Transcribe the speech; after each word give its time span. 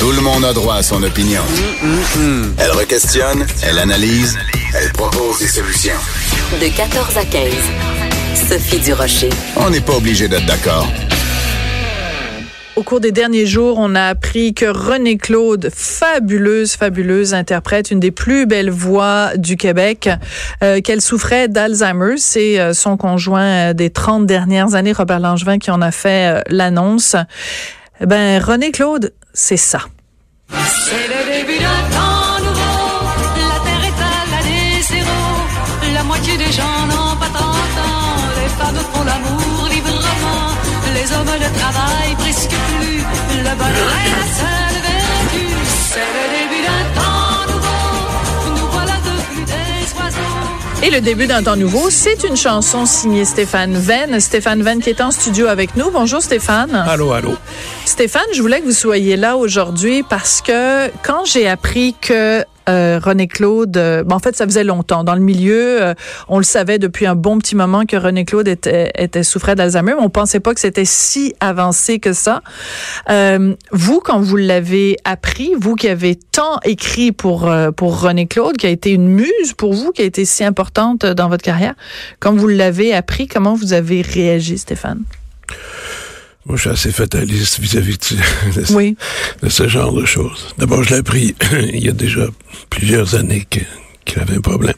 Tout 0.00 0.12
le 0.12 0.22
monde 0.22 0.46
a 0.46 0.54
droit 0.54 0.76
à 0.76 0.82
son 0.82 1.02
opinion. 1.02 1.42
Elle 2.56 2.70
requestionne, 2.70 3.44
elle 3.62 3.78
analyse, 3.78 4.38
elle 4.74 4.90
propose 4.92 5.40
des 5.40 5.46
solutions. 5.46 5.92
De 6.58 6.74
14 6.74 7.18
à 7.18 7.24
15. 7.26 7.52
Sophie 8.48 8.78
Durocher. 8.78 9.28
On 9.56 9.68
n'est 9.68 9.82
pas 9.82 9.92
obligé 9.92 10.26
d'être 10.26 10.46
d'accord. 10.46 10.88
Au 12.76 12.82
cours 12.82 13.00
des 13.00 13.12
derniers 13.12 13.44
jours, 13.44 13.76
on 13.78 13.94
a 13.94 14.04
appris 14.04 14.54
que 14.54 14.64
René 14.64 15.18
Claude, 15.18 15.68
fabuleuse, 15.70 16.76
fabuleuse 16.76 17.34
interprète, 17.34 17.90
une 17.90 18.00
des 18.00 18.10
plus 18.10 18.46
belles 18.46 18.70
voix 18.70 19.36
du 19.36 19.58
Québec, 19.58 20.08
euh, 20.64 20.80
qu'elle 20.80 21.02
souffrait 21.02 21.48
d'Alzheimer. 21.48 22.14
C'est 22.16 22.58
euh, 22.58 22.72
son 22.72 22.96
conjoint 22.96 23.70
euh, 23.70 23.72
des 23.74 23.90
30 23.90 24.24
dernières 24.24 24.74
années, 24.74 24.92
Robert 24.92 25.20
Langevin, 25.20 25.58
qui 25.58 25.70
en 25.70 25.82
a 25.82 25.90
fait 25.90 26.38
euh, 26.38 26.40
l'annonce. 26.48 27.16
Ben, 28.00 28.42
René 28.42 28.72
Claude, 28.72 29.12
c'est 29.32 29.56
ça. 29.56 29.80
C'est 30.48 31.08
le 31.08 31.20
début 31.32 31.58
d'un 31.58 31.82
temps 31.96 32.38
nouveau. 32.46 32.80
La 33.50 33.58
terre 33.66 33.84
est 33.90 34.00
à 34.02 34.16
l'année 34.32 34.82
zéro. 34.82 35.20
La 35.94 36.02
moitié 36.04 36.36
des 36.36 36.52
gens 36.52 36.86
n'ont 36.90 37.16
pas 37.16 37.30
30 37.32 37.38
ans. 37.38 38.16
Les 38.40 38.48
femmes 38.58 38.82
font 38.92 39.04
l'amour 39.04 39.68
librement. 39.70 40.44
Les 40.94 41.12
hommes 41.12 41.34
ne 41.44 41.58
travaillent 41.58 42.16
presque 42.18 42.56
plus. 42.78 43.00
Le 43.46 43.52
bonheur 43.60 43.92
est 44.04 44.12
la 44.18 44.24
seule 44.40 44.78
vertu. 44.88 45.44
C'est 45.92 46.10
le 46.16 46.24
début 46.34 46.39
Et 50.82 50.88
le 50.88 51.02
début 51.02 51.26
d'un 51.26 51.42
temps 51.42 51.56
nouveau, 51.56 51.90
c'est 51.90 52.24
une 52.24 52.38
chanson 52.38 52.86
signée 52.86 53.26
Stéphane 53.26 53.76
Venn. 53.76 54.18
Stéphane 54.18 54.62
Venn 54.62 54.80
qui 54.80 54.88
est 54.88 55.02
en 55.02 55.10
studio 55.10 55.46
avec 55.46 55.76
nous. 55.76 55.90
Bonjour 55.90 56.22
Stéphane. 56.22 56.74
Allô, 56.74 57.12
allô. 57.12 57.34
Stéphane, 57.84 58.24
je 58.32 58.40
voulais 58.40 58.60
que 58.60 58.64
vous 58.64 58.72
soyez 58.72 59.18
là 59.18 59.36
aujourd'hui 59.36 60.02
parce 60.02 60.40
que 60.40 60.88
quand 61.02 61.26
j'ai 61.26 61.46
appris 61.46 61.94
que 62.00 62.46
euh, 62.68 63.00
René 63.02 63.26
Claude, 63.26 63.76
euh, 63.76 64.04
ben, 64.04 64.16
en 64.16 64.18
fait, 64.18 64.36
ça 64.36 64.44
faisait 64.44 64.64
longtemps. 64.64 65.04
Dans 65.04 65.14
le 65.14 65.20
milieu, 65.20 65.82
euh, 65.82 65.94
on 66.28 66.38
le 66.38 66.44
savait 66.44 66.78
depuis 66.78 67.06
un 67.06 67.14
bon 67.14 67.38
petit 67.38 67.56
moment 67.56 67.84
que 67.86 67.96
René 67.96 68.24
Claude 68.24 68.48
était, 68.48 68.90
était 68.96 69.22
souffrait 69.22 69.54
d'Alzheimer, 69.54 69.94
mais 69.96 70.02
on 70.02 70.10
pensait 70.10 70.40
pas 70.40 70.54
que 70.54 70.60
c'était 70.60 70.84
si 70.84 71.34
avancé 71.40 71.98
que 71.98 72.12
ça. 72.12 72.42
Euh, 73.08 73.54
vous, 73.72 74.00
quand 74.00 74.20
vous 74.20 74.36
l'avez 74.36 74.96
appris, 75.04 75.52
vous 75.58 75.74
qui 75.74 75.88
avez 75.88 76.16
tant 76.16 76.60
écrit 76.64 77.12
pour 77.12 77.48
euh, 77.48 77.70
pour 77.70 78.00
René 78.00 78.26
Claude, 78.26 78.56
qui 78.56 78.66
a 78.66 78.70
été 78.70 78.90
une 78.90 79.08
muse 79.08 79.54
pour 79.56 79.72
vous, 79.72 79.92
qui 79.92 80.02
a 80.02 80.04
été 80.04 80.24
si 80.24 80.44
importante 80.44 81.06
dans 81.06 81.28
votre 81.28 81.42
carrière, 81.42 81.74
quand 82.18 82.34
vous 82.34 82.48
l'avez 82.48 82.94
appris, 82.94 83.26
comment 83.26 83.54
vous 83.54 83.72
avez 83.72 84.02
réagi, 84.02 84.58
Stéphane? 84.58 85.02
Moi, 86.50 86.56
je 86.56 86.62
suis 86.62 86.70
assez 86.70 86.90
fataliste 86.90 87.60
vis-à-vis 87.60 87.96
de, 87.96 88.60
de- 88.60 88.72
Oui. 88.74 88.96
de 89.40 89.48
ce 89.48 89.68
genre 89.68 89.92
de 89.92 90.04
choses. 90.04 90.48
D'abord, 90.58 90.82
je 90.82 90.90
l'ai 90.90 90.96
appris 90.96 91.32
il 91.72 91.78
y 91.84 91.88
a 91.88 91.92
déjà 91.92 92.26
plusieurs 92.70 93.14
années 93.14 93.46
que- 93.48 93.60
qu'il 94.04 94.18
avait 94.20 94.34
un 94.34 94.40
problème. 94.40 94.74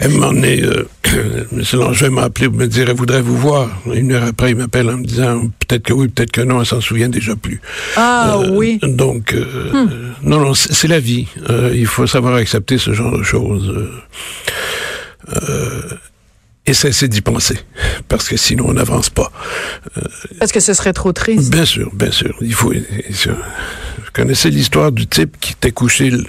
À 0.00 0.04
un 0.04 0.08
moment 0.08 0.34
donné, 0.34 0.62
euh, 0.62 0.86
M. 1.50 1.62
Langevin 1.72 2.10
m'a 2.10 2.24
appelé 2.24 2.48
pour 2.50 2.58
me 2.58 2.66
dire, 2.66 2.90
elle 2.90 2.96
voudrait 2.96 3.22
vous 3.22 3.38
voir. 3.38 3.70
Une 3.90 4.12
heure 4.12 4.24
après, 4.24 4.50
il 4.50 4.56
m'appelle 4.56 4.90
en 4.90 4.98
me 4.98 5.04
disant, 5.06 5.48
peut-être 5.66 5.84
que 5.84 5.94
oui, 5.94 6.08
peut-être 6.08 6.30
que 6.30 6.42
non, 6.42 6.60
elle 6.60 6.66
s'en 6.66 6.82
souvient 6.82 7.08
déjà 7.08 7.34
plus. 7.36 7.62
Ah 7.96 8.36
Euh, 8.42 8.50
oui. 8.50 8.78
Donc, 8.82 9.32
euh, 9.32 9.46
euh, 9.74 9.86
non, 10.22 10.40
non, 10.40 10.52
c'est 10.52 10.88
la 10.88 11.00
vie. 11.00 11.26
Il 11.72 11.86
faut 11.86 12.06
savoir 12.06 12.34
accepter 12.34 12.76
ce 12.76 12.92
genre 12.92 13.16
de 13.16 13.22
choses. 13.22 13.74
Euh, 16.66 16.70
euh, 16.70 16.70
et 16.70 16.74
cesser 16.74 17.08
d'y 17.08 17.20
penser, 17.20 17.58
parce 18.08 18.28
que 18.28 18.36
sinon 18.36 18.66
on 18.68 18.72
n'avance 18.74 19.10
pas. 19.10 19.30
Parce 20.38 20.52
que 20.52 20.60
ce 20.60 20.72
serait 20.74 20.92
trop 20.92 21.12
triste. 21.12 21.50
Bien 21.50 21.64
sûr, 21.64 21.90
bien 21.94 22.10
sûr. 22.10 22.34
Il 22.40 22.54
faut. 22.54 22.72
Vous 22.72 24.10
connaissez 24.12 24.50
l'histoire 24.50 24.92
du 24.92 25.06
type 25.06 25.36
qui 25.40 25.52
était 25.52 25.72
couché. 25.72 26.10
le- 26.10 26.24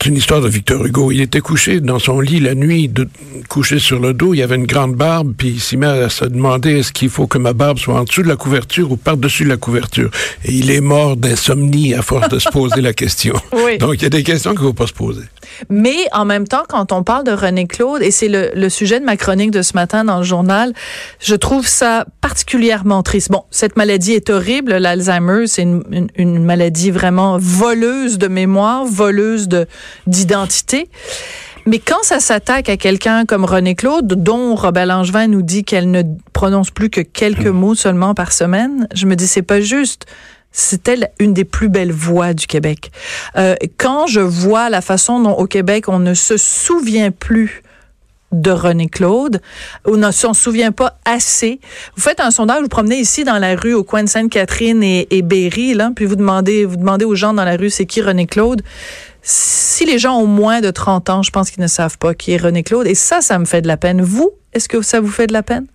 C'est 0.00 0.06
une 0.08 0.16
histoire 0.16 0.40
de 0.40 0.48
Victor 0.48 0.84
Hugo. 0.86 1.12
Il 1.12 1.20
était 1.20 1.40
couché 1.40 1.80
dans 1.80 1.98
son 1.98 2.20
lit 2.20 2.40
la 2.40 2.54
nuit, 2.54 2.88
de, 2.88 3.06
couché 3.50 3.78
sur 3.78 4.00
le 4.00 4.14
dos. 4.14 4.32
Il 4.32 4.42
avait 4.42 4.56
une 4.56 4.66
grande 4.66 4.94
barbe, 4.94 5.34
puis 5.36 5.48
il 5.50 5.60
s'y 5.60 5.76
met 5.76 5.86
à 5.86 6.08
se 6.08 6.24
demander 6.24 6.78
est-ce 6.78 6.90
qu'il 6.92 7.10
faut 7.10 7.26
que 7.26 7.36
ma 7.38 7.52
barbe 7.52 7.78
soit 7.78 8.00
en 8.00 8.04
dessous 8.04 8.22
de 8.22 8.28
la 8.28 8.36
couverture 8.36 8.90
ou 8.90 8.96
par-dessus 8.96 9.44
la 9.44 9.58
couverture? 9.58 10.10
Et 10.44 10.52
il 10.54 10.70
est 10.70 10.80
mort 10.80 11.16
d'insomnie 11.18 11.94
à 11.94 12.00
force 12.02 12.28
de 12.30 12.38
se 12.38 12.48
poser 12.50 12.80
la 12.80 12.92
question. 12.94 13.34
Oui. 13.52 13.76
Donc 13.78 13.94
il 13.96 14.02
y 14.02 14.06
a 14.06 14.10
des 14.10 14.22
questions 14.22 14.52
qu'il 14.52 14.62
ne 14.62 14.68
faut 14.68 14.72
pas 14.72 14.86
se 14.86 14.92
poser. 14.94 15.22
Mais 15.68 15.96
en 16.12 16.24
même 16.24 16.46
temps, 16.46 16.62
quand 16.68 16.92
on 16.92 17.02
parle 17.02 17.24
de 17.24 17.32
René 17.32 17.66
Claude, 17.66 18.02
et 18.02 18.10
c'est 18.10 18.28
le, 18.28 18.50
le 18.54 18.68
sujet 18.68 19.00
de 19.00 19.04
ma 19.04 19.16
chronique 19.16 19.50
de 19.50 19.62
ce 19.62 19.72
matin 19.74 20.04
dans 20.04 20.18
le 20.18 20.24
journal, 20.24 20.72
je 21.20 21.34
trouve 21.34 21.66
ça 21.66 22.04
particulièrement 22.20 23.02
triste. 23.02 23.30
Bon, 23.30 23.44
cette 23.50 23.76
maladie 23.76 24.12
est 24.12 24.30
horrible. 24.30 24.76
L'Alzheimer, 24.76 25.46
c'est 25.46 25.62
une, 25.62 25.82
une- 25.90 26.08
une 26.16 26.44
maladie 26.44 26.90
vraiment 26.90 27.38
voleuse 27.38 28.18
de 28.18 28.28
mémoire, 28.28 28.84
voleuse 28.84 29.48
de 29.48 29.66
d'identité. 30.06 30.88
Mais 31.66 31.78
quand 31.80 32.02
ça 32.02 32.18
s'attaque 32.18 32.68
à 32.70 32.76
quelqu'un 32.78 33.26
comme 33.26 33.44
René 33.44 33.74
Claude, 33.74 34.06
dont 34.06 34.54
Robert 34.54 34.86
Langevin 34.86 35.26
nous 35.26 35.42
dit 35.42 35.64
qu'elle 35.64 35.90
ne 35.90 36.02
prononce 36.32 36.70
plus 36.70 36.88
que 36.88 37.02
quelques 37.02 37.46
mots 37.46 37.74
seulement 37.74 38.14
par 38.14 38.32
semaine, 38.32 38.88
je 38.94 39.04
me 39.06 39.16
dis 39.16 39.26
c'est 39.26 39.42
pas 39.42 39.60
juste. 39.60 40.06
C'était 40.52 40.98
une 41.18 41.34
des 41.34 41.44
plus 41.44 41.68
belles 41.68 41.92
voix 41.92 42.34
du 42.34 42.46
Québec? 42.46 42.90
Euh, 43.36 43.54
quand 43.76 44.06
je 44.06 44.20
vois 44.20 44.70
la 44.70 44.80
façon 44.80 45.20
dont 45.20 45.32
au 45.32 45.46
Québec 45.46 45.88
on 45.88 45.98
ne 45.98 46.14
se 46.14 46.36
souvient 46.36 47.10
plus 47.10 47.62
de 48.32 48.50
René 48.50 48.88
Claude, 48.88 49.40
on 49.86 49.96
ne 49.96 50.10
s'en 50.10 50.34
souvient 50.34 50.72
pas 50.72 50.98
assez. 51.04 51.60
Vous 51.96 52.02
faites 52.02 52.20
un 52.20 52.30
sondage, 52.30 52.60
vous 52.60 52.68
promenez 52.68 52.98
ici 52.98 53.24
dans 53.24 53.38
la 53.38 53.54
rue 53.56 53.72
au 53.72 53.84
coin 53.84 54.02
de 54.02 54.08
Sainte-Catherine 54.08 54.82
et, 54.82 55.06
et 55.10 55.22
Berry, 55.22 55.74
là, 55.74 55.90
puis 55.94 56.04
vous 56.04 56.16
demandez, 56.16 56.64
vous 56.64 56.76
demandez 56.76 57.04
aux 57.04 57.14
gens 57.14 57.32
dans 57.32 57.44
la 57.44 57.56
rue 57.56 57.70
c'est 57.70 57.86
qui 57.86 58.02
René 58.02 58.26
Claude? 58.26 58.62
Si 59.22 59.84
les 59.84 59.98
gens 59.98 60.16
ont 60.16 60.26
moins 60.26 60.60
de 60.60 60.70
30 60.70 61.10
ans, 61.10 61.22
je 61.22 61.30
pense 61.30 61.50
qu'ils 61.50 61.62
ne 61.62 61.68
savent 61.68 61.98
pas 61.98 62.14
qui 62.14 62.32
est 62.32 62.36
René 62.36 62.62
Claude. 62.62 62.86
Et 62.86 62.94
ça, 62.94 63.20
ça 63.20 63.38
me 63.38 63.44
fait 63.44 63.60
de 63.62 63.68
la 63.68 63.76
peine. 63.76 64.00
Vous, 64.00 64.30
est-ce 64.54 64.68
que 64.68 64.80
ça 64.80 65.00
vous 65.00 65.10
fait 65.10 65.26
de 65.26 65.32
la 65.32 65.42
peine? 65.42 65.66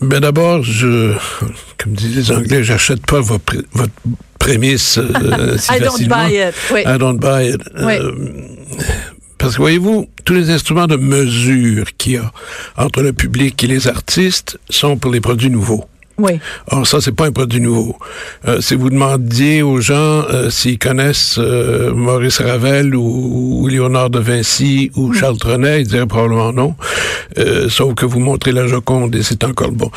Ben 0.00 0.20
d'abord, 0.20 0.62
je, 0.62 1.14
comme 1.78 1.94
disent 1.94 2.16
les 2.16 2.32
Anglais, 2.36 2.62
j'achète 2.62 3.04
pas 3.06 3.20
votre, 3.20 3.44
pré- 3.44 3.62
votre 3.72 3.92
prémisse 4.38 4.98
euh, 4.98 5.56
si 5.58 5.72
I 5.72 5.80
don't 5.80 6.06
buy 6.06 6.34
it. 6.36 6.54
Oui. 6.72 6.80
I 6.86 6.98
don't 6.98 7.18
buy 7.18 7.48
it. 7.54 7.62
Oui. 7.82 7.94
Euh, 7.94 8.12
parce 9.38 9.54
que 9.54 9.58
voyez-vous, 9.62 10.06
tous 10.24 10.34
les 10.34 10.50
instruments 10.50 10.86
de 10.86 10.96
mesure 10.96 11.86
qu'il 11.96 12.12
y 12.12 12.16
a 12.18 12.30
entre 12.76 13.02
le 13.02 13.12
public 13.12 13.62
et 13.64 13.66
les 13.66 13.88
artistes 13.88 14.58
sont 14.68 14.96
pour 14.98 15.10
les 15.12 15.20
produits 15.20 15.50
nouveaux. 15.50 15.84
Oui. 16.18 16.38
Or, 16.70 16.86
ça, 16.86 17.00
c'est 17.00 17.12
pas 17.14 17.26
un 17.26 17.32
produit 17.32 17.60
nouveau. 17.60 17.96
Euh, 18.48 18.60
si 18.60 18.74
vous 18.74 18.90
demandiez 18.90 19.62
aux 19.62 19.80
gens 19.80 19.96
euh, 20.30 20.48
s'ils 20.50 20.78
connaissent 20.78 21.36
euh, 21.38 21.92
Maurice 21.94 22.40
Ravel 22.40 22.94
ou, 22.94 23.62
ou 23.62 23.68
Léonard 23.68 24.10
de 24.10 24.18
Vinci 24.18 24.90
ou 24.96 25.12
Charles 25.12 25.36
Trenet, 25.38 25.82
ils 25.82 25.86
diraient 25.86 26.06
probablement 26.06 26.52
non. 26.52 26.74
Euh, 27.38 27.68
sauf 27.68 27.94
que 27.94 28.06
vous 28.06 28.18
montrez 28.20 28.52
la 28.52 28.66
Joconde 28.66 29.14
et 29.14 29.22
c'est 29.22 29.44
encore 29.44 29.72
bon. 29.72 29.90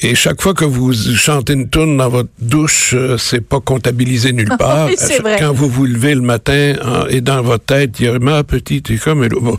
Et 0.00 0.14
chaque 0.16 0.42
fois 0.42 0.52
que 0.54 0.64
vous 0.64 0.92
chantez 0.92 1.52
une 1.52 1.68
tune 1.70 1.96
dans 1.96 2.08
votre 2.08 2.30
douche, 2.40 2.94
euh, 2.94 3.16
c'est 3.16 3.40
pas 3.40 3.60
comptabilisé 3.60 4.32
nulle 4.32 4.48
part. 4.58 4.86
Oui, 4.86 4.94
c'est 4.98 5.20
vrai. 5.20 5.36
Quand 5.38 5.52
vous 5.52 5.68
vous 5.68 5.86
levez 5.86 6.14
le 6.14 6.22
matin 6.22 6.74
hein, 6.82 7.04
et 7.08 7.20
dans 7.20 7.40
votre 7.42 7.64
tête, 7.64 8.00
il 8.00 8.06
y 8.06 8.08
a 8.08 8.18
ma 8.18 8.42
petite 8.42 8.90
et 8.90 8.96
comme 8.96 9.26
bon, 9.28 9.56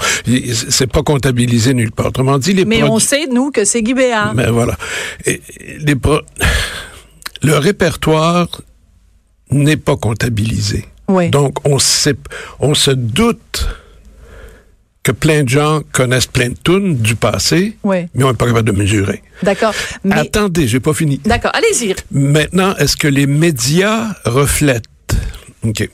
c'est 0.69 0.91
pas 0.91 1.01
comptabilisé 1.03 1.73
nulle 1.73 1.91
part. 1.91 2.07
Autrement 2.07 2.37
dit, 2.37 2.53
les 2.53 2.65
Mais 2.65 2.83
on 2.83 2.99
sait, 2.99 3.27
nous, 3.27 3.51
que 3.51 3.63
c'est 3.63 3.81
Guy 3.81 3.93
Béard. 3.93 4.33
mais 4.35 4.47
voilà. 4.49 4.75
Et, 5.25 5.41
et 5.87 5.92
pro- 5.95 6.21
le 7.41 7.57
répertoire 7.57 8.47
n'est 9.51 9.77
pas 9.77 9.97
comptabilisé. 9.97 10.85
Oui. 11.07 11.29
Donc, 11.29 11.67
on, 11.67 11.79
sait, 11.79 12.15
on 12.59 12.73
se 12.73 12.91
doute 12.91 13.67
que 15.03 15.11
plein 15.11 15.43
de 15.43 15.49
gens 15.49 15.81
connaissent 15.91 16.27
plein 16.27 16.49
de 16.49 16.55
tunes 16.63 16.95
du 16.97 17.15
passé, 17.15 17.77
Oui. 17.83 18.07
mais 18.13 18.23
on 18.23 18.29
n'est 18.29 18.37
pas 18.37 18.47
capable 18.47 18.71
de 18.71 18.77
mesurer. 18.77 19.21
D'accord. 19.43 19.73
Mais, 20.05 20.15
Attendez, 20.15 20.65
j'ai 20.67 20.79
pas 20.79 20.93
fini. 20.93 21.19
d'accord. 21.25 21.51
Allez-y. 21.53 21.93
Maintenant, 22.11 22.73
est-ce 22.77 22.95
que 22.95 23.09
les 23.09 23.27
médias 23.27 24.13
reflètent? 24.23 24.85
OK. 25.63 25.89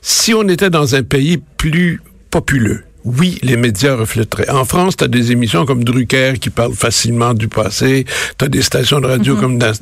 Si 0.00 0.32
on 0.32 0.48
était 0.48 0.70
dans 0.70 0.94
un 0.94 1.02
pays 1.02 1.42
plus 1.56 2.00
populeux, 2.30 2.84
oui, 3.04 3.38
les 3.42 3.56
médias 3.56 3.94
reflèteraient. 3.96 4.48
En 4.50 4.64
France, 4.64 4.96
tu 4.96 5.04
as 5.04 5.08
des 5.08 5.32
émissions 5.32 5.66
comme 5.66 5.82
Drucker 5.84 6.34
qui 6.40 6.50
parlent 6.50 6.74
facilement 6.74 7.34
du 7.34 7.48
passé. 7.48 8.04
Tu 8.38 8.44
as 8.44 8.48
des 8.48 8.62
stations 8.62 9.00
de 9.00 9.06
radio 9.06 9.36
comme 9.36 9.58
dans- 9.58 9.72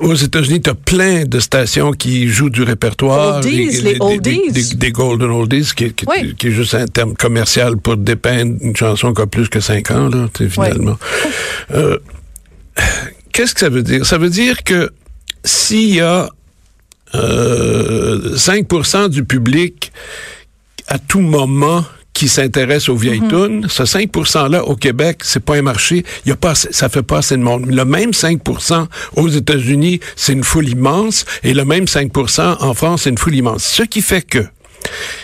aux 0.00 0.14
États-Unis, 0.14 0.62
tu 0.62 0.70
as 0.70 0.74
plein 0.74 1.24
de 1.26 1.38
stations 1.40 1.92
qui 1.92 2.26
jouent 2.28 2.48
du 2.50 2.62
répertoire. 2.62 3.36
Oldies, 3.36 3.82
les 3.82 3.96
oldies. 4.00 4.40
Des, 4.50 4.62
des- 4.62 4.74
des 4.74 4.90
golden 4.92 5.30
oldies, 5.30 5.70
qui, 5.76 5.92
qui- 5.92 6.06
Oui. 6.08 6.34
qui 6.36 6.48
est 6.48 6.52
juste 6.52 6.74
un 6.74 6.86
terme 6.86 7.14
commercial 7.14 7.76
pour 7.76 7.96
dépeindre 7.98 8.56
une 8.62 8.74
chanson 8.74 9.12
qui 9.12 9.20
a 9.22 9.26
plus 9.26 9.48
que 9.48 9.60
cinq 9.60 9.90
ans, 9.90 10.08
là, 10.08 10.28
finalement. 10.48 10.98
Euh, 11.74 11.98
Qu'est-ce 13.32 13.52
que 13.54 13.60
ça 13.60 13.68
veut 13.68 13.82
dire? 13.82 14.06
Ça 14.06 14.16
veut 14.18 14.30
dire 14.30 14.64
que 14.64 14.90
s'il 15.44 15.94
y 15.94 16.00
a 16.00 16.30
euh, 17.14 18.36
5% 18.36 19.08
du 19.08 19.24
public 19.24 19.92
à 20.90 20.98
tout 20.98 21.20
moment 21.20 21.84
qui 22.12 22.28
s'intéressent 22.28 22.90
aux 22.90 22.96
vieilles 22.96 23.22
tunes. 23.28 23.66
Ce 23.68 23.84
5 23.86 24.10
%-là, 24.12 24.64
au 24.64 24.76
Québec, 24.76 25.20
c'est 25.22 25.42
pas 25.42 25.54
un 25.56 25.62
marché. 25.62 26.04
Il 26.26 26.28
y 26.28 26.32
a 26.32 26.36
pas, 26.36 26.50
assez- 26.50 26.68
ça 26.72 26.88
fait 26.90 27.02
pas 27.04 27.18
assez 27.18 27.36
de 27.36 27.42
monde. 27.42 27.66
Le 27.70 27.84
même 27.84 28.10
5% 28.12 28.86
aux 29.16 29.28
États-Unis, 29.28 30.00
c'est 30.16 30.32
une 30.34 30.44
foule 30.44 30.68
immense. 30.68 31.24
Et 31.44 31.54
le 31.54 31.64
même 31.64 31.84
5% 31.86 32.56
en 32.60 32.74
France, 32.74 33.02
c'est 33.02 33.10
une 33.10 33.16
foule 33.18 33.36
immense. 33.36 33.64
Ce 33.64 33.84
qui 33.84 34.02
fait 34.02 34.20
que 34.22 34.44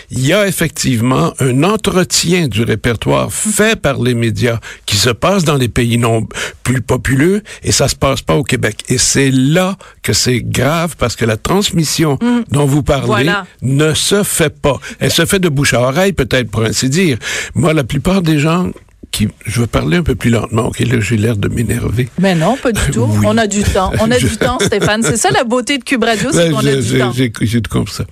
il 0.09 0.25
y 0.25 0.33
a 0.33 0.47
effectivement 0.47 1.33
un 1.39 1.63
entretien 1.63 2.47
du 2.47 2.63
répertoire 2.63 3.31
fait 3.31 3.75
par 3.79 4.01
les 4.01 4.13
médias 4.13 4.59
qui 4.85 4.95
se 4.97 5.09
passe 5.09 5.43
dans 5.43 5.55
les 5.55 5.67
pays 5.67 5.97
non 5.97 6.25
plus 6.63 6.81
populeux 6.81 7.41
et 7.63 7.71
ça 7.71 7.87
se 7.87 7.95
passe 7.95 8.21
pas 8.21 8.35
au 8.35 8.43
Québec. 8.43 8.77
Et 8.89 8.97
c'est 8.97 9.31
là 9.31 9.75
que 10.03 10.13
c'est 10.13 10.39
grave 10.41 10.95
parce 10.97 11.15
que 11.15 11.25
la 11.25 11.37
transmission 11.37 12.17
dont 12.51 12.65
vous 12.65 12.83
parlez 12.83 13.05
Voilà. 13.07 13.45
ne 13.61 13.93
se 13.93 14.23
fait 14.23 14.55
pas. 14.61 14.79
Elle 14.99 15.11
se 15.11 15.25
fait 15.25 15.39
de 15.39 15.49
bouche 15.49 15.73
à 15.73 15.81
oreille 15.81 16.13
peut-être 16.13 16.49
pour 16.49 16.63
ainsi 16.63 16.89
dire. 16.89 17.17
Moi, 17.55 17.73
la 17.73 17.83
plupart 17.83 18.21
des 18.21 18.39
gens 18.39 18.71
qui, 19.09 19.29
je 19.45 19.61
vais 19.61 19.67
parler 19.67 19.97
un 19.97 20.03
peu 20.03 20.15
plus 20.15 20.29
lentement, 20.29 20.67
ok, 20.67 20.79
là 20.79 20.99
j'ai 20.99 21.15
l'air 21.15 21.37
de 21.37 21.47
m'énerver. 21.47 22.09
Mais 22.19 22.35
non, 22.35 22.57
pas 22.57 22.71
du 22.73 22.81
tout. 22.91 23.07
Oui. 23.09 23.25
On 23.25 23.37
a 23.37 23.47
du 23.47 23.63
temps. 23.63 23.91
On 24.01 24.11
a 24.11 24.17
du 24.19 24.35
temps, 24.37 24.59
Stéphane. 24.59 25.01
C'est 25.01 25.15
ça 25.17 25.29
la 25.31 25.43
beauté 25.45 25.77
de 25.77 25.83
Cube 25.83 26.03
Radio, 26.03 26.29
c'est 26.31 26.49
Ben, 26.49 26.51
qu'on 26.51 26.65
a 26.65 26.75
du 26.75 26.97
temps. 26.99 27.13
J'ai 27.13 27.61
tout 27.61 27.71
compris 27.71 27.93
ça. 27.95 28.05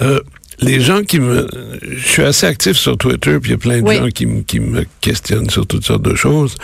Euh, 0.00 0.20
les 0.60 0.80
gens 0.80 1.02
qui 1.02 1.20
me... 1.20 1.46
Je 1.82 2.08
suis 2.08 2.22
assez 2.22 2.46
actif 2.46 2.76
sur 2.76 2.96
Twitter, 2.96 3.38
puis 3.40 3.50
il 3.50 3.52
y 3.52 3.54
a 3.54 3.58
plein 3.58 3.80
de 3.80 3.88
Oui. 3.88 3.96
gens 3.96 4.08
qui, 4.10 4.26
me- 4.26 4.42
qui 4.42 4.60
me 4.60 4.84
questionnent 5.00 5.50
sur 5.50 5.66
toutes 5.66 5.84
sortes 5.84 6.02
de 6.02 6.14
choses. 6.14 6.54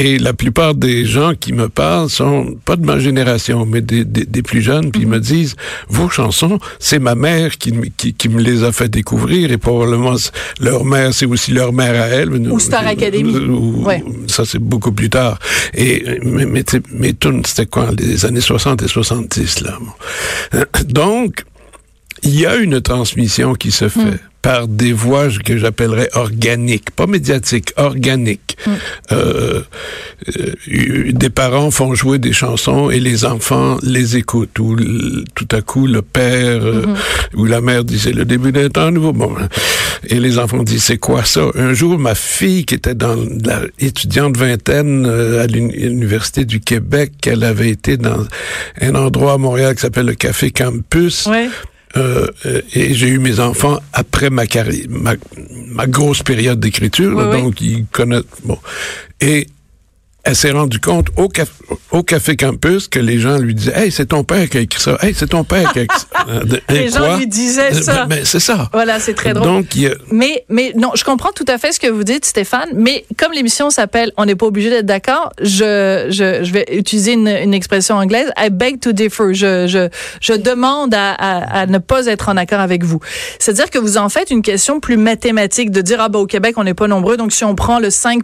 Et 0.00 0.16
la 0.20 0.32
plupart 0.32 0.76
des 0.76 1.04
gens 1.04 1.32
qui 1.34 1.52
me 1.52 1.68
parlent 1.68 2.08
sont 2.08 2.56
pas 2.64 2.76
de 2.76 2.86
ma 2.86 3.00
génération, 3.00 3.66
mais 3.66 3.80
des, 3.80 4.04
des, 4.04 4.24
des 4.24 4.42
plus 4.44 4.62
jeunes, 4.62 4.92
puis 4.92 5.02
ils 5.02 5.08
Mhm. 5.08 5.14
me 5.14 5.18
disent, 5.20 5.56
vos 5.88 6.08
chansons, 6.08 6.60
c'est 6.78 7.00
ma 7.00 7.16
mère 7.16 7.58
qui, 7.58 7.72
qui, 7.96 8.14
qui 8.14 8.28
me 8.28 8.40
les 8.40 8.62
a 8.62 8.70
fait 8.70 8.88
découvrir, 8.88 9.50
et 9.50 9.58
probablement 9.58 10.14
leur 10.60 10.84
mère, 10.84 11.12
c'est 11.12 11.26
aussi 11.26 11.50
leur 11.50 11.72
mère 11.72 12.00
à 12.00 12.06
elle. 12.06 12.30
Ou 12.32 12.60
Star 12.60 12.86
Academy. 12.86 13.34
Ou- 13.34 13.82
Ouais. 13.84 14.04
Ça, 14.28 14.44
c'est 14.44 14.60
beaucoup 14.60 14.92
plus 14.92 15.10
tard. 15.10 15.40
Et 15.74 16.20
mais, 16.22 16.46
mais, 16.46 17.12
tunes, 17.14 17.42
c'était 17.44 17.66
quoi, 17.66 17.88
les 17.98 18.24
années 18.24 18.40
60 18.40 18.80
et 18.82 18.88
70, 18.88 19.62
là. 19.62 19.78
Donc, 20.86 21.42
il 22.22 22.38
y 22.38 22.46
a 22.46 22.56
une 22.56 22.80
transmission 22.80 23.54
qui 23.54 23.70
se 23.70 23.88
fait 23.88 24.18
par 24.40 24.68
des 24.68 24.92
voix 24.92 25.26
que 25.44 25.58
j'appellerais 25.58 26.10
organiques, 26.14 26.92
pas 26.92 27.06
médiatiques, 27.08 27.72
organiques. 27.76 28.56
Euh, 29.10 29.62
euh, 30.28 31.12
des 31.12 31.28
parents 31.28 31.72
font 31.72 31.94
jouer 31.96 32.18
des 32.20 32.32
chansons 32.32 32.88
et 32.88 33.00
les 33.00 33.24
enfants 33.24 33.78
les 33.82 34.16
écoutent. 34.16 34.58
Ou 34.60 34.76
tout 35.34 35.48
à 35.50 35.60
coup, 35.60 35.88
le 35.88 36.02
père 36.02 36.64
euh, 36.64 36.86
ou 37.34 37.46
la 37.46 37.60
mère 37.60 37.82
c'est 37.96 38.12
le 38.12 38.24
début 38.24 38.52
d'un 38.52 38.68
temps 38.68 38.90
nouveau. 38.92 39.12
Bon, 39.12 39.34
et 40.06 40.20
les 40.20 40.38
enfants 40.38 40.62
disent 40.62 40.84
c'est 40.84 40.98
quoi 40.98 41.24
ça? 41.24 41.42
Un 41.56 41.74
jour, 41.74 41.98
ma 41.98 42.14
fille 42.14 42.64
qui 42.64 42.74
était 42.74 42.94
dans 42.94 43.16
la 43.44 43.62
étudiante 43.80 44.36
vingtaine 44.36 45.04
à 45.04 45.46
l'Uni- 45.46 45.74
l'université 45.76 46.44
du 46.44 46.60
Québec, 46.60 47.12
elle 47.26 47.42
avait 47.42 47.70
été 47.70 47.96
dans 47.96 48.24
un 48.80 48.94
endroit 48.94 49.32
à 49.34 49.38
Montréal 49.38 49.74
qui 49.74 49.80
s'appelle 49.80 50.06
le 50.06 50.14
Café 50.14 50.52
Campus. 50.52 51.26
Ouais. 51.26 51.48
Euh, 51.96 52.26
et 52.74 52.94
j'ai 52.94 53.08
eu 53.08 53.18
mes 53.18 53.40
enfants 53.40 53.78
après 53.92 54.30
ma 54.30 54.46
carrière, 54.46 54.86
ma, 54.88 55.14
ma 55.68 55.86
grosse 55.86 56.22
période 56.22 56.60
d'écriture, 56.60 57.16
oui. 57.16 57.40
donc 57.40 57.60
ils 57.60 57.86
connaissent. 57.86 58.24
Bon, 58.44 58.58
et 59.20 59.46
elle 60.24 60.36
s'est 60.36 60.50
rendue 60.50 60.78
compte 60.80 61.08
au, 61.16 61.28
caf- 61.28 61.46
au 61.90 62.02
café 62.02 62.36
campus 62.36 62.86
que 62.88 62.98
les 62.98 63.18
gens 63.18 63.38
lui 63.38 63.54
disaient 63.54 63.72
Hey, 63.74 63.90
c'est 63.92 64.06
ton 64.06 64.24
père 64.24 64.48
qui 64.50 64.58
a 64.58 64.60
écrit 64.60 64.80
ça. 64.82 64.98
Hey, 65.00 65.14
c'est 65.16 65.28
ton 65.28 65.42
père 65.44 65.72
qui 65.72 65.78
a 65.78 65.82
écrit 65.82 65.98
ça. 65.98 66.06
Euh, 66.28 66.42
Les 66.68 66.94
hein, 66.94 67.00
gens 67.00 67.16
lui 67.16 67.26
disaient 67.26 67.72
ça. 67.72 68.04
ben, 68.04 68.16
ben, 68.16 68.24
c'est 68.24 68.40
ça. 68.40 68.68
Voilà, 68.74 69.00
c'est 69.00 69.14
très 69.14 69.32
drôle. 69.32 69.46
Donc, 69.46 69.66
a- 69.78 69.94
Mais, 70.12 70.44
mais 70.50 70.74
non, 70.76 70.90
je 70.94 71.02
comprends 71.02 71.30
tout 71.32 71.44
à 71.48 71.56
fait 71.56 71.72
ce 71.72 71.80
que 71.80 71.86
vous 71.86 72.04
dites, 72.04 72.26
Stéphane. 72.26 72.68
Mais 72.74 73.06
comme 73.16 73.32
l'émission 73.32 73.70
s'appelle 73.70 74.12
On 74.18 74.26
n'est 74.26 74.34
pas 74.34 74.44
obligé 74.44 74.68
d'être 74.68 74.84
d'accord, 74.84 75.32
je, 75.40 76.06
je, 76.10 76.44
je 76.44 76.52
vais 76.52 76.66
utiliser 76.72 77.12
une, 77.14 77.28
une 77.28 77.54
expression 77.54 77.94
anglaise. 77.96 78.30
I 78.36 78.50
beg 78.50 78.78
to 78.80 78.92
differ. 78.92 79.32
Je, 79.32 79.66
je, 79.68 79.88
je 80.20 80.32
demande 80.34 80.92
à, 80.92 81.12
à, 81.12 81.60
à 81.60 81.66
ne 81.66 81.78
pas 81.78 82.04
être 82.06 82.28
en 82.28 82.36
accord 82.36 82.60
avec 82.60 82.84
vous. 82.84 83.00
C'est-à-dire 83.38 83.70
que 83.70 83.78
vous 83.78 83.96
en 83.96 84.10
faites 84.10 84.30
une 84.30 84.42
question 84.42 84.80
plus 84.80 84.98
mathématique 84.98 85.70
de 85.70 85.80
dire, 85.80 85.98
ah 86.00 86.10
ben, 86.10 86.18
au 86.18 86.26
Québec, 86.26 86.54
on 86.58 86.64
n'est 86.64 86.74
pas 86.74 86.88
nombreux. 86.88 87.16
Donc, 87.16 87.32
si 87.32 87.44
on 87.44 87.54
prend 87.54 87.78
le 87.78 87.88
5 87.88 88.20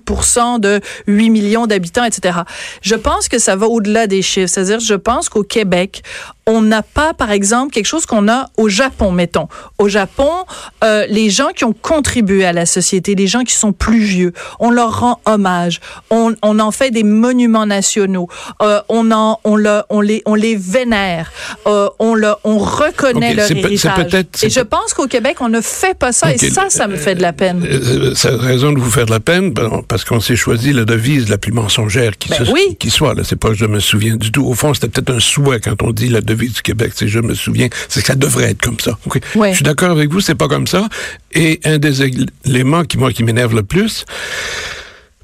de 0.60 0.80
8 1.06 1.30
millions 1.30 1.66
d'habitants, 1.66 1.93
etc. 2.02 2.40
Je 2.82 2.94
pense 2.94 3.28
que 3.28 3.38
ça 3.38 3.54
va 3.56 3.66
au-delà 3.66 4.06
des 4.06 4.22
chiffres. 4.22 4.48
C'est-à-dire, 4.48 4.80
je 4.80 4.94
pense 4.94 5.28
qu'au 5.28 5.42
Québec, 5.42 6.02
on 6.46 6.60
n'a 6.60 6.82
pas, 6.82 7.14
par 7.14 7.30
exemple, 7.30 7.72
quelque 7.72 7.86
chose 7.86 8.04
qu'on 8.06 8.28
a 8.28 8.46
au 8.56 8.68
Japon, 8.68 9.12
mettons. 9.12 9.48
Au 9.78 9.88
Japon, 9.88 10.30
euh, 10.82 11.06
les 11.08 11.30
gens 11.30 11.48
qui 11.56 11.64
ont 11.64 11.72
contribué 11.72 12.44
à 12.44 12.52
la 12.52 12.66
société, 12.66 13.14
les 13.14 13.26
gens 13.26 13.44
qui 13.44 13.54
sont 13.54 13.72
plus 13.72 14.00
vieux, 14.00 14.32
on 14.60 14.70
leur 14.70 15.00
rend 15.00 15.20
hommage. 15.24 15.80
On, 16.10 16.34
on 16.42 16.58
en 16.58 16.70
fait 16.70 16.90
des 16.90 17.02
monuments 17.02 17.66
nationaux. 17.66 18.28
Euh, 18.62 18.80
on, 18.88 19.10
en, 19.10 19.40
on, 19.44 19.56
le, 19.56 19.82
on, 19.88 20.00
les, 20.00 20.22
on 20.26 20.34
les 20.34 20.56
vénère. 20.56 21.32
Euh, 21.66 21.88
on, 21.98 22.14
le, 22.14 22.34
on 22.44 22.58
reconnaît 22.58 23.30
Ok, 23.30 23.36
leur 23.36 23.48
peut- 23.48 23.54
héritage. 23.56 24.24
Et 24.42 24.50
je 24.50 24.60
pense 24.60 24.92
qu'au 24.92 25.06
Québec, 25.06 25.38
on 25.40 25.48
ne 25.48 25.60
fait 25.62 25.96
pas 25.98 26.12
ça. 26.12 26.32
Et 26.32 26.38
ça, 26.38 26.68
ça 26.68 26.88
me 26.88 26.96
fait 26.96 27.14
de 27.14 27.22
la 27.22 27.32
peine. 27.32 27.64
Euh, 27.66 28.14
Ça 28.14 28.28
a 28.34 28.36
raison 28.36 28.72
de 28.72 28.78
vous 28.78 28.90
faire 28.90 29.06
de 29.06 29.10
la 29.12 29.20
peine, 29.20 29.50
ben, 29.52 29.82
parce 29.88 30.04
qu'on 30.04 30.20
s'est 30.20 30.36
choisi 30.36 30.72
la 30.72 30.84
devise 30.84 31.28
la 31.30 31.38
plus 31.38 31.52
mensongère 31.52 32.18
qui, 32.18 32.28
Ben 32.28 32.44
se- 32.44 32.50
oui. 32.52 32.76
qui 32.78 32.90
soit. 32.90 33.14
Là, 33.14 33.22
c'est 33.24 33.36
pas 33.36 33.54
je 33.54 33.64
me 33.64 33.80
souviens 33.80 34.16
du 34.16 34.30
tout. 34.30 34.44
Au 34.44 34.54
fond, 34.54 34.74
c'était 34.74 34.88
peut-être 34.88 35.10
un 35.16 35.20
souhait 35.20 35.60
quand 35.60 35.82
on 35.82 35.90
dit 35.90 36.08
la 36.08 36.20
devise 36.20 36.33
du 36.36 36.62
Québec. 36.62 36.92
C'est 36.94 37.08
je 37.08 37.20
me 37.20 37.34
souviens. 37.34 37.68
C'est 37.88 38.00
que 38.00 38.06
ça 38.06 38.14
devrait 38.14 38.50
être 38.50 38.62
comme 38.62 38.80
ça. 38.80 38.98
Ok? 39.06 39.20
Ouais. 39.34 39.50
Je 39.50 39.56
suis 39.56 39.64
d'accord 39.64 39.90
avec 39.90 40.10
vous. 40.10 40.20
C'est 40.20 40.34
pas 40.34 40.48
comme 40.48 40.66
ça. 40.66 40.88
Et 41.32 41.60
un 41.64 41.78
des 41.78 42.02
éléments 42.44 42.84
qui 42.84 42.98
moi 42.98 43.12
qui 43.12 43.24
m'énerve 43.24 43.54
le 43.54 43.62
plus, 43.62 44.04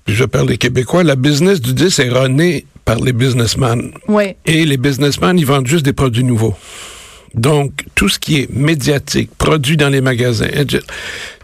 puis 0.05 0.15
je 0.15 0.25
parle 0.25 0.49
des 0.49 0.59
Québécois, 0.59 1.05
la 1.05 1.17
business 1.17 1.61
du 1.61 1.75
10 1.75 1.99
est 1.99 2.09
runnée 2.09 2.67
par 2.85 2.99
les 3.01 3.13
businessmen. 3.13 3.93
Oui. 4.09 4.35
Et 4.47 4.65
les 4.65 4.77
businessmen, 4.77 5.39
ils 5.39 5.47
vendent 5.47 5.67
juste 5.67 5.85
des 5.85 5.93
produits 5.93 6.25
nouveaux. 6.25 6.57
Donc, 7.35 7.85
tout 7.95 8.09
ce 8.09 8.19
qui 8.19 8.41
est 8.41 8.51
médiatique, 8.51 9.31
produit 9.39 9.77
dans 9.77 9.89
les 9.89 10.01
magasins, 10.01 10.49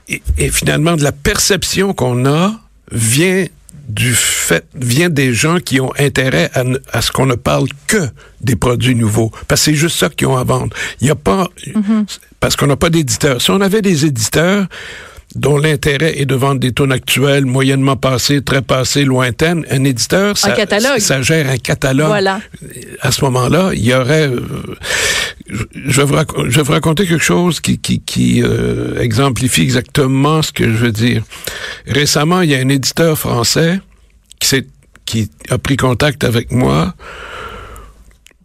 et, 0.08 0.22
et 0.38 0.50
finalement, 0.50 0.96
de 0.96 1.04
la 1.04 1.12
perception 1.12 1.92
qu'on 1.92 2.26
a 2.26 2.52
vient 2.90 3.46
du 3.88 4.14
fait, 4.14 4.64
vient 4.74 5.08
des 5.10 5.32
gens 5.32 5.58
qui 5.58 5.80
ont 5.80 5.92
intérêt 5.98 6.50
à, 6.92 7.00
ce 7.02 7.12
qu'on 7.12 7.26
ne 7.26 7.34
parle 7.34 7.68
que 7.86 8.08
des 8.40 8.56
produits 8.56 8.94
nouveaux. 8.94 9.30
Parce 9.48 9.60
que 9.60 9.64
c'est 9.66 9.74
juste 9.74 9.96
ça 9.98 10.08
qu'ils 10.08 10.26
ont 10.26 10.36
à 10.36 10.44
vendre. 10.44 10.74
Il 11.00 11.04
n'y 11.04 11.10
a 11.10 11.14
pas, 11.14 11.48
parce 12.40 12.56
qu'on 12.56 12.66
n'a 12.66 12.76
pas 12.76 12.90
d'éditeurs. 12.90 13.40
Si 13.40 13.50
on 13.50 13.60
avait 13.60 13.82
des 13.82 14.04
éditeurs, 14.06 14.66
dont 15.34 15.58
l'intérêt 15.58 16.18
est 16.18 16.24
de 16.24 16.34
vendre 16.34 16.60
des 16.60 16.72
tonnes 16.72 16.92
actuelles, 16.92 17.44
moyennement 17.44 17.96
passées, 17.96 18.42
très 18.42 18.62
passées, 18.62 19.04
lointaines, 19.04 19.66
un 19.70 19.84
éditeur, 19.84 20.38
ça, 20.38 20.52
catalogue. 20.52 20.98
ça 20.98 21.20
gère 21.20 21.50
un 21.50 21.58
catalogue 21.58 22.06
Voilà. 22.06 22.40
à 23.02 23.10
ce 23.12 23.22
moment-là, 23.24 23.70
il 23.74 23.84
y 23.84 23.92
aurait. 23.94 24.28
euh, 24.28 24.40
je, 25.48 26.00
vais 26.02 26.62
vous 26.62 26.72
raconter 26.72 27.06
quelque 27.06 27.22
chose 27.22 27.60
qui, 27.60 28.42
euh, 28.42 29.00
exemplifie 29.00 29.62
exactement 29.62 30.42
ce 30.42 30.52
que 30.52 30.64
je 30.64 30.76
veux 30.76 30.92
dire. 30.92 31.22
Récemment, 31.86 32.40
il 32.40 32.50
y 32.50 32.54
a 32.54 32.58
un 32.58 32.68
éditeur 32.68 33.18
français 33.18 33.80
qui, 34.40 34.64
qui 35.04 35.30
a 35.48 35.58
pris 35.58 35.76
contact 35.76 36.24
avec 36.24 36.50
moi 36.52 36.94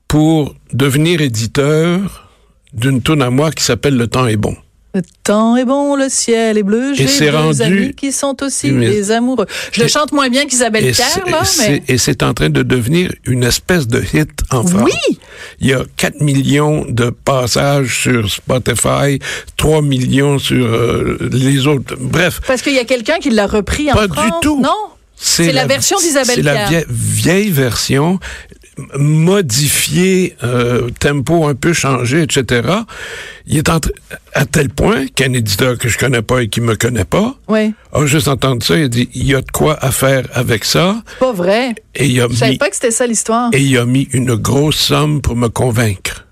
pour 0.07 0.55
devenir 0.73 1.21
éditeur 1.21 2.29
d'une 2.73 3.01
tune 3.01 3.21
à 3.21 3.29
moi 3.29 3.51
qui 3.51 3.63
s'appelle 3.63 3.97
Le 3.97 4.07
temps 4.07 4.27
est 4.27 4.37
bon. 4.37 4.55
Le 4.93 5.01
temps 5.23 5.55
est 5.55 5.63
bon, 5.63 5.95
le 5.95 6.09
ciel 6.09 6.57
est 6.57 6.63
bleu. 6.63 6.93
J'ai 6.93 7.05
deux 7.05 7.29
rendu- 7.35 7.61
amis 7.61 7.93
qui 7.93 8.11
sont 8.11 8.35
aussi 8.43 8.71
Mais- 8.71 8.89
des 8.89 9.11
amoureux. 9.11 9.45
Je 9.71 9.81
le 9.83 9.87
chante 9.87 10.11
moins 10.11 10.27
bien 10.27 10.45
qu'Isabelle 10.45 10.91
Pierre, 10.91 11.25
là, 11.29 11.43
mais... 11.59 11.81
et 11.87 11.97
c'est 11.97 12.23
en 12.23 12.33
train 12.33 12.49
de 12.49 12.61
devenir 12.61 13.09
une 13.25 13.43
espèce 13.43 13.87
de 13.87 14.03
hit 14.13 14.29
en 14.49 14.65
France. 14.67 14.81
Oui! 15.07 15.17
Il 15.61 15.67
y 15.67 15.73
a 15.73 15.83
4 15.95 16.19
millions 16.19 16.85
de 16.89 17.09
passages 17.09 18.01
sur 18.01 18.29
Spotify, 18.29 19.19
3 19.55 19.81
millions 19.81 20.39
sur 20.39 20.65
euh, 20.65 21.17
les 21.31 21.67
autres. 21.67 21.95
Bref, 21.97 22.41
Parce 22.45 22.61
qu'il 22.61 22.73
y 22.73 22.79
a 22.79 22.83
quelqu'un 22.85 23.19
qui 23.19 23.29
l'a 23.29 23.47
repris 23.47 23.89
en 23.91 23.95
Pas 23.95 24.07
du 24.07 24.13
France. 24.13 24.41
tout. 24.41 24.59
Non? 24.61 24.75
C'est 25.23 25.53
la 25.53 25.67
version 25.67 25.97
d'Isabelle 25.99 26.35
C'est 26.35 26.41
la 26.41 26.53
Pierre. 26.65 26.67
vieille, 26.69 26.85
vieille 26.89 27.49
version 27.51 28.19
modifiée, 28.97 30.35
euh, 30.43 30.89
tempo 30.99 31.45
un 31.47 31.55
peu 31.55 31.73
changé, 31.73 32.21
etc. 32.23 32.67
Il 33.47 33.57
est 33.57 33.69
à 33.69 34.45
tel 34.45 34.69
point 34.69 35.07
qu'un 35.07 35.33
éditeur 35.33 35.77
que 35.77 35.89
je 35.89 35.97
connais 35.97 36.21
pas 36.21 36.43
et 36.43 36.47
qui 36.49 36.61
me 36.61 36.75
connaît 36.75 37.05
pas 37.05 37.35
a 37.93 38.05
juste 38.05 38.27
entendu 38.27 38.65
ça. 38.65 38.77
Il 38.77 38.83
a 38.85 38.87
dit 38.87 39.09
il 39.13 39.25
y 39.25 39.35
a 39.35 39.41
de 39.41 39.51
quoi 39.51 39.77
à 39.83 39.91
faire 39.91 40.27
avec 40.33 40.63
ça 40.65 41.01
Pas 41.19 41.33
vrai. 41.33 41.75
et 41.95 42.05
il 42.07 42.21
a 42.21 42.27
Je 42.29 42.35
savais 42.35 42.51
mis 42.51 42.57
pas 42.57 42.69
que 42.69 42.75
c'était 42.75 42.91
ça 42.91 43.07
l'histoire. 43.07 43.49
et 43.53 43.61
il 43.61 43.77
a 43.77 43.85
mis 43.85 44.07
une 44.13 44.35
grosse 44.35 44.77
somme 44.77 45.21
pour 45.21 45.35
me 45.35 45.47
convaincre, 45.49 46.25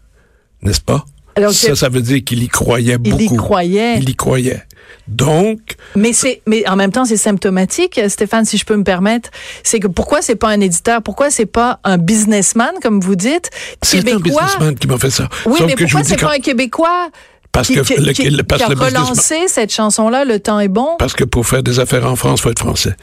n'est-ce 0.61 0.81
pas? 0.81 1.05
Alors 1.39 1.53
Ça, 1.53 1.75
ça 1.75 1.89
veut 1.89 2.01
dire 2.01 2.23
qu'il 2.23 2.43
y 2.43 2.47
croyait 2.47 2.97
Il 3.03 3.11
beaucoup. 3.11 3.33
y 3.33 3.37
croyait. 3.37 3.97
Il 3.97 4.09
y 4.09 4.15
croyait. 4.15 4.63
Donc, 5.07 5.59
Mais 5.95 6.13
c'est, 6.13 6.41
mais 6.45 6.67
en 6.69 6.75
même 6.75 6.91
temps, 6.91 7.05
c'est 7.05 7.17
symptomatique, 7.17 7.99
Stéphane, 8.09 8.45
si 8.45 8.57
je 8.57 8.65
peux 8.65 8.75
me 8.75 8.83
permettre. 8.83 9.29
C'est 9.63 9.79
que 9.79 9.87
pourquoi 9.87 10.21
c'est 10.21 10.35
pas 10.35 10.49
un 10.49 10.59
éditeur? 10.59 11.01
Pourquoi 11.01 11.31
c'est 11.31 11.47
pas 11.47 11.79
un 11.83 11.97
businessman, 11.97 12.69
comme 12.83 12.99
vous 13.01 13.15
dites? 13.15 13.49
c'est 13.81 14.07
un 14.11 14.17
businessman 14.19 14.75
qui 14.75 14.87
m'a 14.87 14.97
fait 14.99 15.09
ça. 15.09 15.27
Oui, 15.47 15.57
Sauf 15.59 15.67
mais 15.67 15.73
que 15.73 15.83
pourquoi 15.83 16.03
c'est 16.03 16.15
quand- 16.15 16.27
pas 16.27 16.35
un 16.35 16.39
Québécois? 16.39 17.09
Parce 17.51 17.67
qui, 17.67 17.75
que, 17.75 17.81
qui- 17.81 17.95
le, 17.95 18.13
qui- 18.13 18.43
parce 18.43 18.63
qui 18.63 18.71
a 18.71 18.75
relancé 18.75 19.47
cette 19.47 19.73
chanson-là, 19.73 20.23
Le 20.23 20.39
temps 20.39 20.59
est 20.59 20.67
bon? 20.67 20.87
Parce 20.99 21.13
que 21.13 21.23
pour 21.23 21.47
faire 21.47 21.63
des 21.63 21.79
affaires 21.79 22.05
en 22.05 22.15
France, 22.15 22.41
faut 22.41 22.51
être 22.51 22.59
français. 22.59 22.95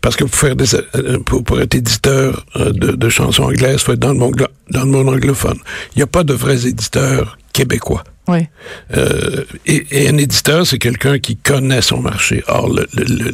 Parce 0.00 0.16
que 0.16 0.24
pour 0.24 0.34
faire 0.34 0.56
des, 0.56 0.74
euh, 0.74 1.18
pour, 1.24 1.44
pour 1.44 1.60
être 1.60 1.74
éditeur 1.74 2.44
euh, 2.56 2.72
de, 2.72 2.92
de 2.92 3.08
chansons 3.08 3.44
anglaises, 3.44 3.80
faut 3.80 3.92
être 3.92 4.00
dans 4.00 4.12
le 4.12 4.18
monde, 4.18 4.46
dans 4.70 4.80
le 4.84 4.90
monde 4.90 5.08
anglophone. 5.08 5.58
Il 5.94 5.98
n'y 5.98 6.02
a 6.02 6.06
pas 6.08 6.24
de 6.24 6.32
vrais 6.34 6.66
éditeurs 6.66 7.38
québécois. 7.52 8.02
Oui. 8.28 8.46
Euh, 8.96 9.44
et, 9.66 9.84
et 9.90 10.08
un 10.08 10.16
éditeur, 10.16 10.64
c'est 10.66 10.78
quelqu'un 10.78 11.18
qui 11.18 11.36
connaît 11.36 11.82
son 11.82 12.00
marché. 12.00 12.42
Or, 12.48 12.70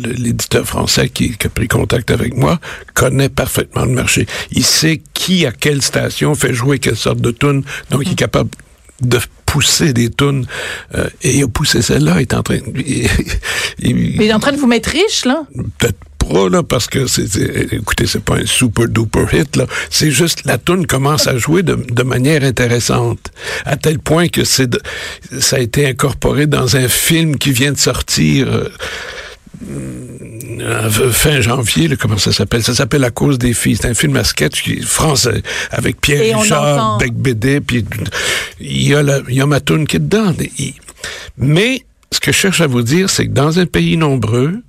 l'éditeur 0.02 0.64
français 0.66 1.08
qui, 1.08 1.37
qui 1.37 1.46
a 1.46 1.50
pris 1.50 1.68
contact 1.68 2.10
avec 2.10 2.34
moi 2.37 2.58
connaît 2.94 3.28
parfaitement 3.28 3.84
le 3.84 3.92
marché. 3.92 4.26
Il 4.50 4.64
sait 4.64 5.02
qui, 5.14 5.44
à 5.46 5.52
quelle 5.52 5.82
station, 5.82 6.34
fait 6.34 6.54
jouer 6.54 6.78
quelle 6.78 6.96
sorte 6.96 7.20
de 7.20 7.30
tune. 7.30 7.62
Donc, 7.90 8.02
il 8.06 8.12
est 8.12 8.16
capable 8.16 8.50
de 9.02 9.18
pousser 9.52 9.93
des 9.93 10.11
tunes. 10.11 10.47
Euh, 10.95 11.09
et 11.23 11.37
il 11.38 11.43
a 11.45 11.49
poussé 11.49 11.83
celle-là. 11.83 12.14
Il 12.19 12.23
est 12.23 12.35
en 12.35 12.43
train... 12.43 12.59
il- 12.75 13.09
il- 13.81 13.95
Mais 14.19 14.25
il 14.26 14.31
est 14.31 14.33
en 14.35 14.40
train 14.40 14.52
de 14.52 14.59
vous 14.59 14.67
mettre 14.67 14.90
riche, 14.90 15.25
là. 15.25 15.43
peut-être 15.78 15.99
pas 16.19 16.49
là 16.50 16.62
parce 16.62 16.87
que 16.88 17.07
c'est 17.07 17.25
écoutez 17.73 18.07
c'est 18.07 18.23
pas 18.23 18.35
un 18.37 18.45
super 18.45 18.87
duper 18.88 19.25
hit 19.33 19.57
là 19.57 19.64
c'est 19.88 20.11
juste 20.11 20.45
la 20.45 20.59
tune 20.59 20.85
commence 20.87 21.26
à 21.26 21.38
jouer 21.38 21.62
de, 21.62 21.76
de 21.76 22.02
manière 22.02 22.43
intéressante 22.45 23.31
à 23.64 23.76
tel 23.76 23.99
point 23.99 24.28
que 24.28 24.45
c'est 24.45 24.67
de- 24.69 24.81
ça 25.40 25.57
a 25.57 25.61
été 25.61 25.87
incorporé 25.87 26.47
dans 26.47 26.76
un 26.76 26.88
film 26.88 27.38
qui 27.38 27.50
vient 27.52 27.73
de 27.73 27.78
sortir 27.78 28.49
euh, 28.52 28.69
fin 31.12 31.40
janvier, 31.40 31.88
là, 31.88 31.96
comment 31.96 32.18
ça 32.18 32.32
s'appelle? 32.32 32.62
Ça 32.62 32.74
s'appelle 32.74 33.00
La 33.00 33.10
cause 33.10 33.38
des 33.38 33.54
filles. 33.54 33.76
C'est 33.80 33.88
un 33.88 33.94
film 33.94 34.16
à 34.16 34.24
sketch 34.24 34.62
qui- 34.62 34.80
français 34.82 35.42
avec 35.70 36.00
Pierre 36.00 36.22
Et 36.22 36.34
Richard, 36.34 36.98
Bec 36.98 37.14
Bédé, 37.14 37.60
puis 37.60 37.84
il 38.60 38.88
y 38.88 38.94
a 38.94 39.02
la, 39.02 39.20
il 39.28 39.34
y 39.34 39.40
a 39.40 39.46
ma 39.46 39.60
toune 39.60 39.86
qui 39.86 39.96
est 39.96 40.00
dedans. 40.00 40.32
Il- 40.58 40.74
Mais 41.36 41.84
ce 42.12 42.20
que 42.20 42.32
je 42.32 42.36
cherche 42.36 42.60
à 42.60 42.66
vous 42.66 42.82
dire, 42.82 43.10
c'est 43.10 43.26
que 43.26 43.32
dans 43.32 43.58
un 43.58 43.66
pays 43.66 43.96
nombreux, 43.96 44.62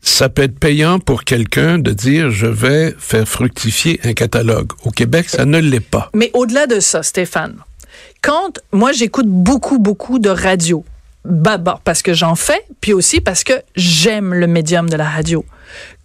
ça 0.00 0.28
peut 0.28 0.42
être 0.42 0.58
payant 0.58 0.98
pour 0.98 1.24
quelqu'un 1.24 1.78
de 1.78 1.90
dire 1.92 2.30
je 2.30 2.46
vais 2.46 2.94
faire 2.98 3.26
fructifier 3.26 4.00
un 4.04 4.12
catalogue. 4.12 4.70
Au 4.84 4.90
Québec, 4.90 5.28
ça 5.28 5.44
ne 5.44 5.58
l'est 5.58 5.80
pas. 5.80 6.10
Mais 6.14 6.30
au-delà 6.34 6.66
de 6.66 6.80
ça, 6.80 7.02
Stéphane, 7.02 7.56
quand 8.22 8.58
moi 8.72 8.92
j'écoute 8.92 9.26
beaucoup, 9.28 9.78
beaucoup 9.78 10.18
de 10.18 10.28
radio, 10.28 10.84
d'abord 11.28 11.80
parce 11.80 12.02
que 12.02 12.14
j'en 12.14 12.34
fais, 12.34 12.64
puis 12.80 12.92
aussi 12.92 13.20
parce 13.20 13.44
que 13.44 13.54
j'aime 13.74 14.34
le 14.34 14.46
médium 14.46 14.88
de 14.88 14.96
la 14.96 15.08
radio. 15.08 15.44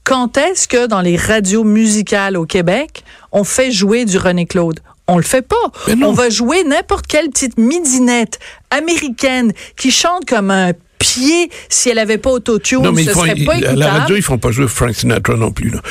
Quand 0.03 0.37
est-ce 0.37 0.67
que 0.67 0.87
dans 0.87 1.01
les 1.01 1.15
radios 1.15 1.63
musicales 1.63 2.35
au 2.35 2.45
Québec, 2.45 3.03
on 3.31 3.43
fait 3.43 3.71
jouer 3.71 4.05
du 4.05 4.17
René 4.17 4.45
Claude? 4.45 4.79
On 5.07 5.17
le 5.17 5.23
fait 5.23 5.41
pas. 5.41 5.55
On 6.01 6.13
va 6.13 6.29
jouer 6.29 6.63
n'importe 6.63 7.05
quelle 7.05 7.29
petite 7.29 7.57
midinette 7.57 8.39
américaine 8.69 9.51
qui 9.75 9.91
chante 9.91 10.25
comme 10.25 10.51
un 10.51 10.71
pied 11.01 11.49
si 11.69 11.89
elle 11.89 11.99
avait 11.99 12.17
pas 12.17 12.29
autotune, 12.31 12.81
Non, 12.81 12.91
mais 12.91 13.03
ce 13.03 13.11
font, 13.11 13.21
serait 13.21 13.35
pas 13.43 13.53
à 13.53 13.57
écoutable. 13.57 13.79
la 13.79 13.89
radio, 13.91 14.15
ils 14.15 14.21
font 14.21 14.37
pas 14.37 14.51
jouer 14.51 14.67
Frank 14.67 14.93
Sinatra 14.95 15.35
non 15.35 15.51
plus. 15.51 15.69
Là. 15.71 15.81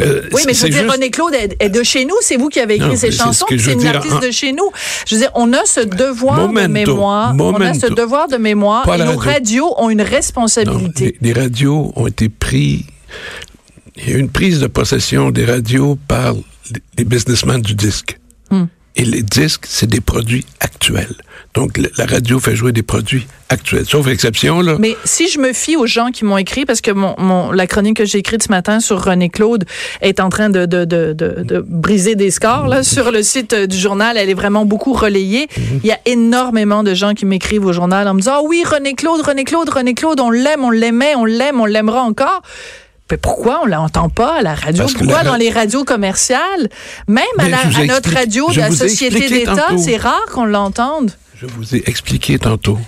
Euh, 0.00 0.22
Oui, 0.32 0.42
mais 0.46 0.54
je 0.54 0.62
veux 0.62 0.68
dire, 0.70 0.82
juste- 0.82 0.92
René 0.92 1.10
Claude 1.10 1.34
est, 1.34 1.56
est 1.60 1.68
de 1.68 1.82
chez 1.82 2.04
nous. 2.04 2.14
C'est 2.20 2.36
vous 2.36 2.48
qui 2.48 2.60
avez 2.60 2.76
écrit 2.76 2.96
ces 2.96 3.08
mais 3.08 3.12
c'est 3.12 3.18
ce 3.18 3.22
chansons. 3.24 3.46
C'est 3.48 3.72
une 3.72 3.78
dire, 3.80 3.96
artiste 3.96 4.14
en- 4.14 4.20
de 4.20 4.30
chez 4.30 4.52
nous. 4.52 4.70
Je 5.06 5.14
veux 5.14 5.20
dire, 5.20 5.30
on 5.34 5.52
a 5.52 5.64
ce 5.64 5.80
devoir 5.80 6.36
de 6.48 6.52
Momento, 6.52 6.92
mémoire. 6.94 7.34
On 7.38 7.54
a 7.60 7.74
ce 7.74 7.86
devoir 7.86 8.28
de 8.28 8.36
mémoire. 8.36 8.84
Pas 8.84 8.96
et 8.96 9.04
nos 9.04 9.16
radio. 9.16 9.20
radios 9.32 9.74
ont 9.78 9.90
une 9.90 9.98
Non, 9.98 10.04
responsabilité. 10.04 11.16
les, 11.20 11.32
les 11.32 11.40
radios 11.40 11.92
ont 11.96 12.06
été 12.06 12.28
pris. 12.28 12.86
Il 13.96 14.08
y 14.08 14.12
a 14.12 14.16
eu 14.16 14.20
une 14.20 14.30
prise 14.30 14.60
de 14.60 14.66
possession 14.66 15.30
des 15.30 15.44
radios 15.44 15.98
par 16.08 16.34
les, 16.96 17.04
businessmen 17.04 17.60
du 17.60 17.74
disque. 17.74 18.18
Hmm. 18.50 18.64
Et 18.96 19.04
les 19.04 19.22
disques, 19.22 19.66
c'est 19.68 19.88
des 19.88 20.00
produits 20.00 20.44
actuels. 20.58 21.14
Donc, 21.54 21.78
la 21.78 22.06
radio 22.06 22.38
fait 22.38 22.54
jouer 22.54 22.72
des 22.72 22.82
produits 22.82 23.26
actuels. 23.48 23.86
Sauf 23.86 24.06
exception, 24.08 24.60
là. 24.60 24.76
Mais 24.78 24.96
si 25.04 25.28
je 25.28 25.38
me 25.38 25.52
fie 25.52 25.76
aux 25.76 25.86
gens 25.86 26.10
qui 26.10 26.24
m'ont 26.24 26.36
écrit, 26.38 26.64
parce 26.64 26.80
que 26.80 26.90
la 27.54 27.66
chronique 27.66 27.96
que 27.96 28.04
j'ai 28.04 28.18
écrite 28.18 28.42
ce 28.42 28.50
matin 28.50 28.78
sur 28.80 29.02
René 29.02 29.28
Claude 29.28 29.64
est 30.00 30.20
en 30.20 30.28
train 30.28 30.50
de 30.50 30.66
briser 31.66 32.14
des 32.14 32.30
scores 32.30 32.68
là, 32.68 32.82
sur 32.82 33.10
le 33.10 33.22
site 33.22 33.52
euh, 33.52 33.66
du 33.66 33.76
journal, 33.76 34.16
elle 34.16 34.30
est 34.30 34.34
vraiment 34.34 34.64
beaucoup 34.64 34.92
relayée. 34.92 35.48
Il 35.82 35.86
y 35.86 35.92
a 35.92 35.98
énormément 36.06 36.82
de 36.82 36.94
gens 36.94 37.14
qui 37.14 37.26
m'écrivent 37.26 37.64
au 37.64 37.72
journal 37.72 38.06
en 38.08 38.14
me 38.14 38.20
disant 38.20 38.34
ah 38.36 38.42
oui 38.44 38.62
René 38.64 38.94
Claude, 38.94 39.20
René 39.20 39.44
Claude, 39.44 39.68
René 39.68 39.94
Claude, 39.94 40.20
on 40.20 40.30
l'aime, 40.30 40.64
on 40.64 40.70
l'aimait, 40.70 41.14
on 41.16 41.24
l'aime, 41.24 41.60
on 41.60 41.66
l'aimera 41.66 42.02
encore. 42.02 42.42
Mais 43.10 43.16
pourquoi 43.16 43.60
on 43.62 43.66
l'entend 43.66 44.08
pas 44.08 44.36
à 44.38 44.42
la 44.42 44.54
radio? 44.54 44.84
Parce 44.84 44.94
Pourquoi 44.94 45.22
la- 45.22 45.30
dans 45.30 45.36
les 45.36 45.50
radios 45.50 45.84
commerciales? 45.84 46.68
Même 47.08 47.24
à, 47.38 47.48
la- 47.48 47.84
notre 47.86 48.12
radio 48.12 48.50
de 48.50 48.58
la 48.58 48.70
Société 48.70 49.28
d'État, 49.28 49.66
c'est 49.78 49.96
rare 49.96 50.24
qu'on 50.32 50.44
l'entende. 50.44 51.12
Je 51.36 51.46
vous 51.46 51.74
ai 51.74 51.82
expliqué 51.88 52.38
tantôt. 52.38 52.78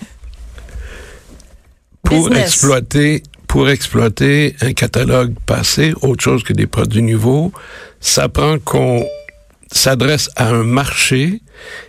Pour 2.03 2.29
Business. 2.29 2.49
exploiter, 2.49 3.23
pour 3.47 3.69
exploiter 3.71 4.57
un 4.61 4.73
catalogue 4.73 5.35
passé, 5.47 5.95
autre 6.03 6.23
chose 6.23 6.43
que 6.43 6.53
des 6.53 6.67
produits 6.67 7.03
nouveaux, 7.03 7.53
ça 8.01 8.29
prend 8.29 8.59
qu'on 8.59 9.05
s'adresse 9.71 10.29
à 10.37 10.49
un 10.49 10.65
marché 10.65 11.41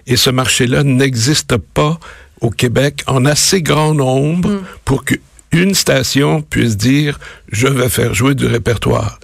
et 0.08 0.16
ce 0.16 0.30
marché-là 0.30 0.84
n'existe 0.84 1.58
pas 1.58 2.00
au 2.42 2.50
Québec 2.50 3.04
en 3.08 3.25
assez 3.25 3.62
grand 3.62 3.94
nombre 3.94 4.50
Hmm. 4.50 4.62
pour 4.86 5.04
que 5.04 5.16
une 5.54 5.74
station 5.74 6.42
puisse 6.42 6.76
dire 6.76 7.20
je 7.52 7.68
vais 7.68 7.90
faire 7.90 8.14
jouer 8.14 8.36
du 8.36 8.46
répertoire. 8.46 9.20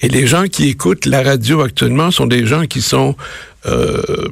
Et 0.00 0.08
les 0.08 0.26
gens 0.26 0.44
qui 0.44 0.68
écoutent 0.68 1.06
la 1.06 1.22
radio 1.22 1.60
actuellement 1.62 2.10
sont 2.10 2.26
des 2.26 2.46
gens 2.46 2.66
qui 2.66 2.80
sont 2.80 3.16
euh, 3.66 4.28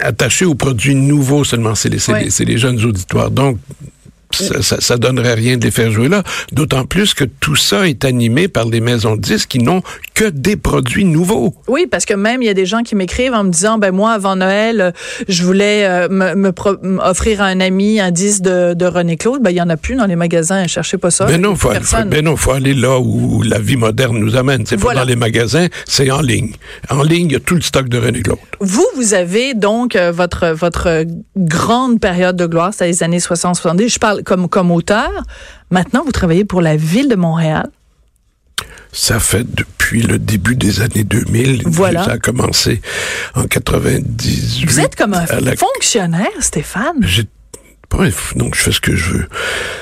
attachés 0.00 0.44
aux 0.44 0.54
produits 0.54 0.94
nouveaux 0.94 1.44
seulement. 1.44 1.74
C'est 1.74 1.88
les, 1.88 2.44
les 2.44 2.58
jeunes 2.58 2.84
auditoires. 2.84 3.30
Donc, 3.30 3.58
ça, 4.36 4.62
ça, 4.62 4.76
ça 4.80 4.96
donnerait 4.96 5.34
rien 5.34 5.56
de 5.56 5.64
les 5.64 5.70
faire 5.70 5.90
jouer 5.90 6.08
là. 6.08 6.22
D'autant 6.52 6.84
plus 6.84 7.14
que 7.14 7.24
tout 7.24 7.56
ça 7.56 7.88
est 7.88 8.04
animé 8.04 8.48
par 8.48 8.66
les 8.66 8.80
maisons 8.80 9.16
de 9.16 9.20
disques 9.20 9.48
qui 9.50 9.58
n'ont 9.58 9.82
que 10.14 10.24
des 10.24 10.56
produits 10.56 11.04
nouveaux. 11.04 11.54
Oui, 11.68 11.86
parce 11.90 12.04
que 12.04 12.14
même 12.14 12.42
il 12.42 12.46
y 12.46 12.48
a 12.48 12.54
des 12.54 12.66
gens 12.66 12.82
qui 12.82 12.94
m'écrivent 12.94 13.34
en 13.34 13.44
me 13.44 13.50
disant 13.50 13.78
ben 13.78 13.92
moi 13.92 14.12
avant 14.12 14.36
Noël, 14.36 14.80
euh, 14.80 14.90
je 15.28 15.42
voulais 15.42 15.86
euh, 15.86 16.08
me, 16.08 16.52
offrir 17.00 17.42
à 17.42 17.46
un 17.46 17.60
ami 17.60 18.00
un 18.00 18.10
disque 18.10 18.42
de, 18.42 18.74
de 18.74 18.86
René 18.86 19.16
Claude, 19.16 19.42
ben 19.42 19.50
il 19.50 19.56
y 19.56 19.60
en 19.60 19.68
a 19.68 19.76
plus 19.76 19.94
dans 19.94 20.06
les 20.06 20.16
magasins, 20.16 20.66
cherchez 20.66 20.98
pas 20.98 21.10
ça. 21.10 21.26
Ben 21.26 21.40
non, 21.40 21.54
faut, 21.56 21.70
faut, 21.82 21.96
ben 22.06 22.24
non, 22.24 22.36
faut 22.36 22.52
aller 22.52 22.74
là 22.74 22.98
où 22.98 23.42
la 23.42 23.58
vie 23.58 23.76
moderne 23.76 24.18
nous 24.18 24.36
amène. 24.36 24.64
C'est 24.66 24.76
Voilà. 24.76 25.00
pas 25.00 25.04
dans 25.04 25.08
les 25.08 25.16
magasins, 25.16 25.66
c'est 25.86 26.10
en 26.10 26.20
ligne. 26.20 26.52
En 26.90 27.02
ligne, 27.02 27.26
il 27.26 27.32
y 27.32 27.36
a 27.36 27.40
tout 27.40 27.54
le 27.54 27.60
stock 27.60 27.88
de 27.88 27.98
René 27.98 28.22
Claude. 28.22 28.38
Vous 28.60 28.86
vous 28.96 29.14
avez 29.14 29.54
donc 29.54 29.96
euh, 29.96 30.12
votre 30.12 30.48
votre 30.48 31.04
grande 31.36 32.00
période 32.00 32.36
de 32.36 32.46
gloire, 32.46 32.72
c'est 32.74 32.86
les 32.86 33.02
années 33.02 33.18
60-70, 33.18 33.88
je 33.92 33.98
parle 33.98 34.22
comme 34.26 34.48
comme 34.50 34.70
auteur. 34.70 35.10
Maintenant, 35.70 36.02
vous 36.04 36.12
travaillez 36.12 36.44
pour 36.44 36.60
la 36.60 36.76
ville 36.76 37.08
de 37.08 37.16
Montréal. 37.16 37.70
Ça 38.92 39.20
fait 39.20 39.44
depuis 39.54 40.02
le 40.02 40.18
début 40.18 40.56
des 40.56 40.80
années 40.80 41.04
2000. 41.04 41.62
Voilà. 41.66 42.04
Ça 42.04 42.12
a 42.12 42.18
commencé 42.18 42.80
en 43.34 43.44
98. 43.44 44.66
Vous 44.66 44.80
êtes 44.80 44.96
comme 44.96 45.14
un 45.14 45.24
la- 45.40 45.54
fonctionnaire, 45.56 46.28
Stéphane. 46.40 46.96
J'ai 47.02 47.24
pas 47.88 47.98
un 48.04 48.08
f- 48.08 48.36
donc 48.36 48.54
je 48.54 48.60
fais 48.62 48.72
ce 48.72 48.80
que 48.80 48.94
je 48.96 49.10
veux. 49.10 49.26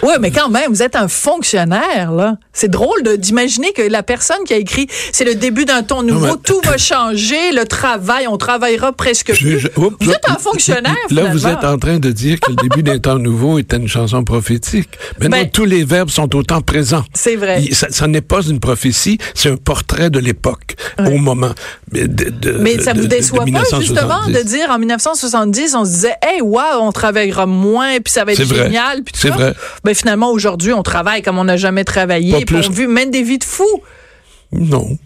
Oui, 0.02 0.12
mais 0.20 0.30
quand 0.30 0.49
même, 0.49 0.70
vous 0.70 0.82
êtes 0.82 0.96
un 0.96 1.08
fonctionnaire, 1.08 2.12
là. 2.12 2.37
C'est 2.52 2.68
drôle 2.70 3.02
d'imaginer 3.18 3.73
que 3.73 3.82
la 3.82 4.02
personne 4.02 4.38
qui 4.46 4.54
a 4.54 4.56
écrit 4.56 4.87
c'est 5.12 5.25
le 5.25 5.34
début 5.34 5.64
d'un 5.64 5.82
ton 5.82 6.02
nouveau, 6.02 6.26
mais- 6.26 6.42
tout 6.44 6.61
va 6.64 6.76
changer, 6.78 7.52
le 7.52 7.64
travail, 7.64 8.26
on 8.28 8.37
travaillera 8.37 8.92
presque 8.92 9.32
plus. 9.34 9.58
je- 9.58 9.68
oups, 9.76 9.96
vous 10.00 10.11
là- 10.11 10.16
êtes 10.16 10.30
un 10.30 10.37
fonctionnaire, 10.38 10.94
Là, 11.11 11.25
vous 11.30 11.38
finalement. 11.38 11.58
êtes 11.61 11.64
en 11.64 11.78
train 11.78 11.99
de 11.99 12.11
dire 12.11 12.38
que 12.40 12.50
le 12.50 12.56
début 12.56 12.82
d'un 12.82 12.99
temps 12.99 13.18
nouveau 13.18 13.58
était 13.58 13.76
une 13.76 13.88
chanson 13.88 14.23
prophétique. 14.25 14.90
Maintenant, 15.20 15.44
tous 15.52 15.64
les 15.64 15.84
verbes 15.84 16.11
sont 16.11 16.34
autant 16.37 16.61
présents. 16.61 17.04
C'est 17.14 17.37
vrai. 17.37 17.62
Il- 17.62 17.75
ça 17.75 17.88
ça 17.90 18.06
n'est 18.06 18.20
pas 18.20 18.42
une 18.42 18.61
prophétie, 18.61 19.18
c'est 19.34 19.50
un 19.50 19.56
portrait 19.56 20.11
de 20.11 20.18
l'époque, 20.18 20.76
au 20.99 21.16
moment. 21.18 21.52
Mais, 21.92 22.06
de- 22.08 22.30
de- 22.30 22.58
Mais 22.58 22.78
ça 22.80 22.92
de- 22.92 23.00
vous 23.00 23.06
déçoit 23.06 23.44
pas, 23.44 23.62
justement, 23.80 24.23
1970. 24.26 24.32
de 24.32 24.42
dire 24.42 24.70
en 24.70 24.78
1970, 24.78 25.75
on 25.75 25.84
se 25.84 25.90
disait, 25.90 26.14
hey, 26.23 26.40
wow, 26.40 26.61
on 26.80 26.92
travaillera 26.92 27.46
moins, 27.46 27.93
puis 28.00 28.12
ça 28.12 28.24
va 28.24 28.32
être 28.32 28.44
génial, 28.44 29.02
puis 29.02 29.12
tout 29.12 29.20
C'est 29.20 29.28
ça. 29.28 29.34
vrai. 29.34 29.54
Ben, 29.84 29.94
finalement, 29.94 30.30
aujourd'hui, 30.30 30.72
on 30.72 30.82
travaille 30.82 31.22
comme 31.22 31.38
on 31.38 31.44
n'a 31.44 31.56
jamais 31.56 31.84
travaillé, 31.84 32.44
puis 32.44 32.56
on 32.56 32.70
vit 32.70 32.86
mène 32.86 33.10
des 33.10 33.22
vies 33.22 33.38
de 33.38 33.44
fous. 33.44 33.82
Non. 34.52 34.98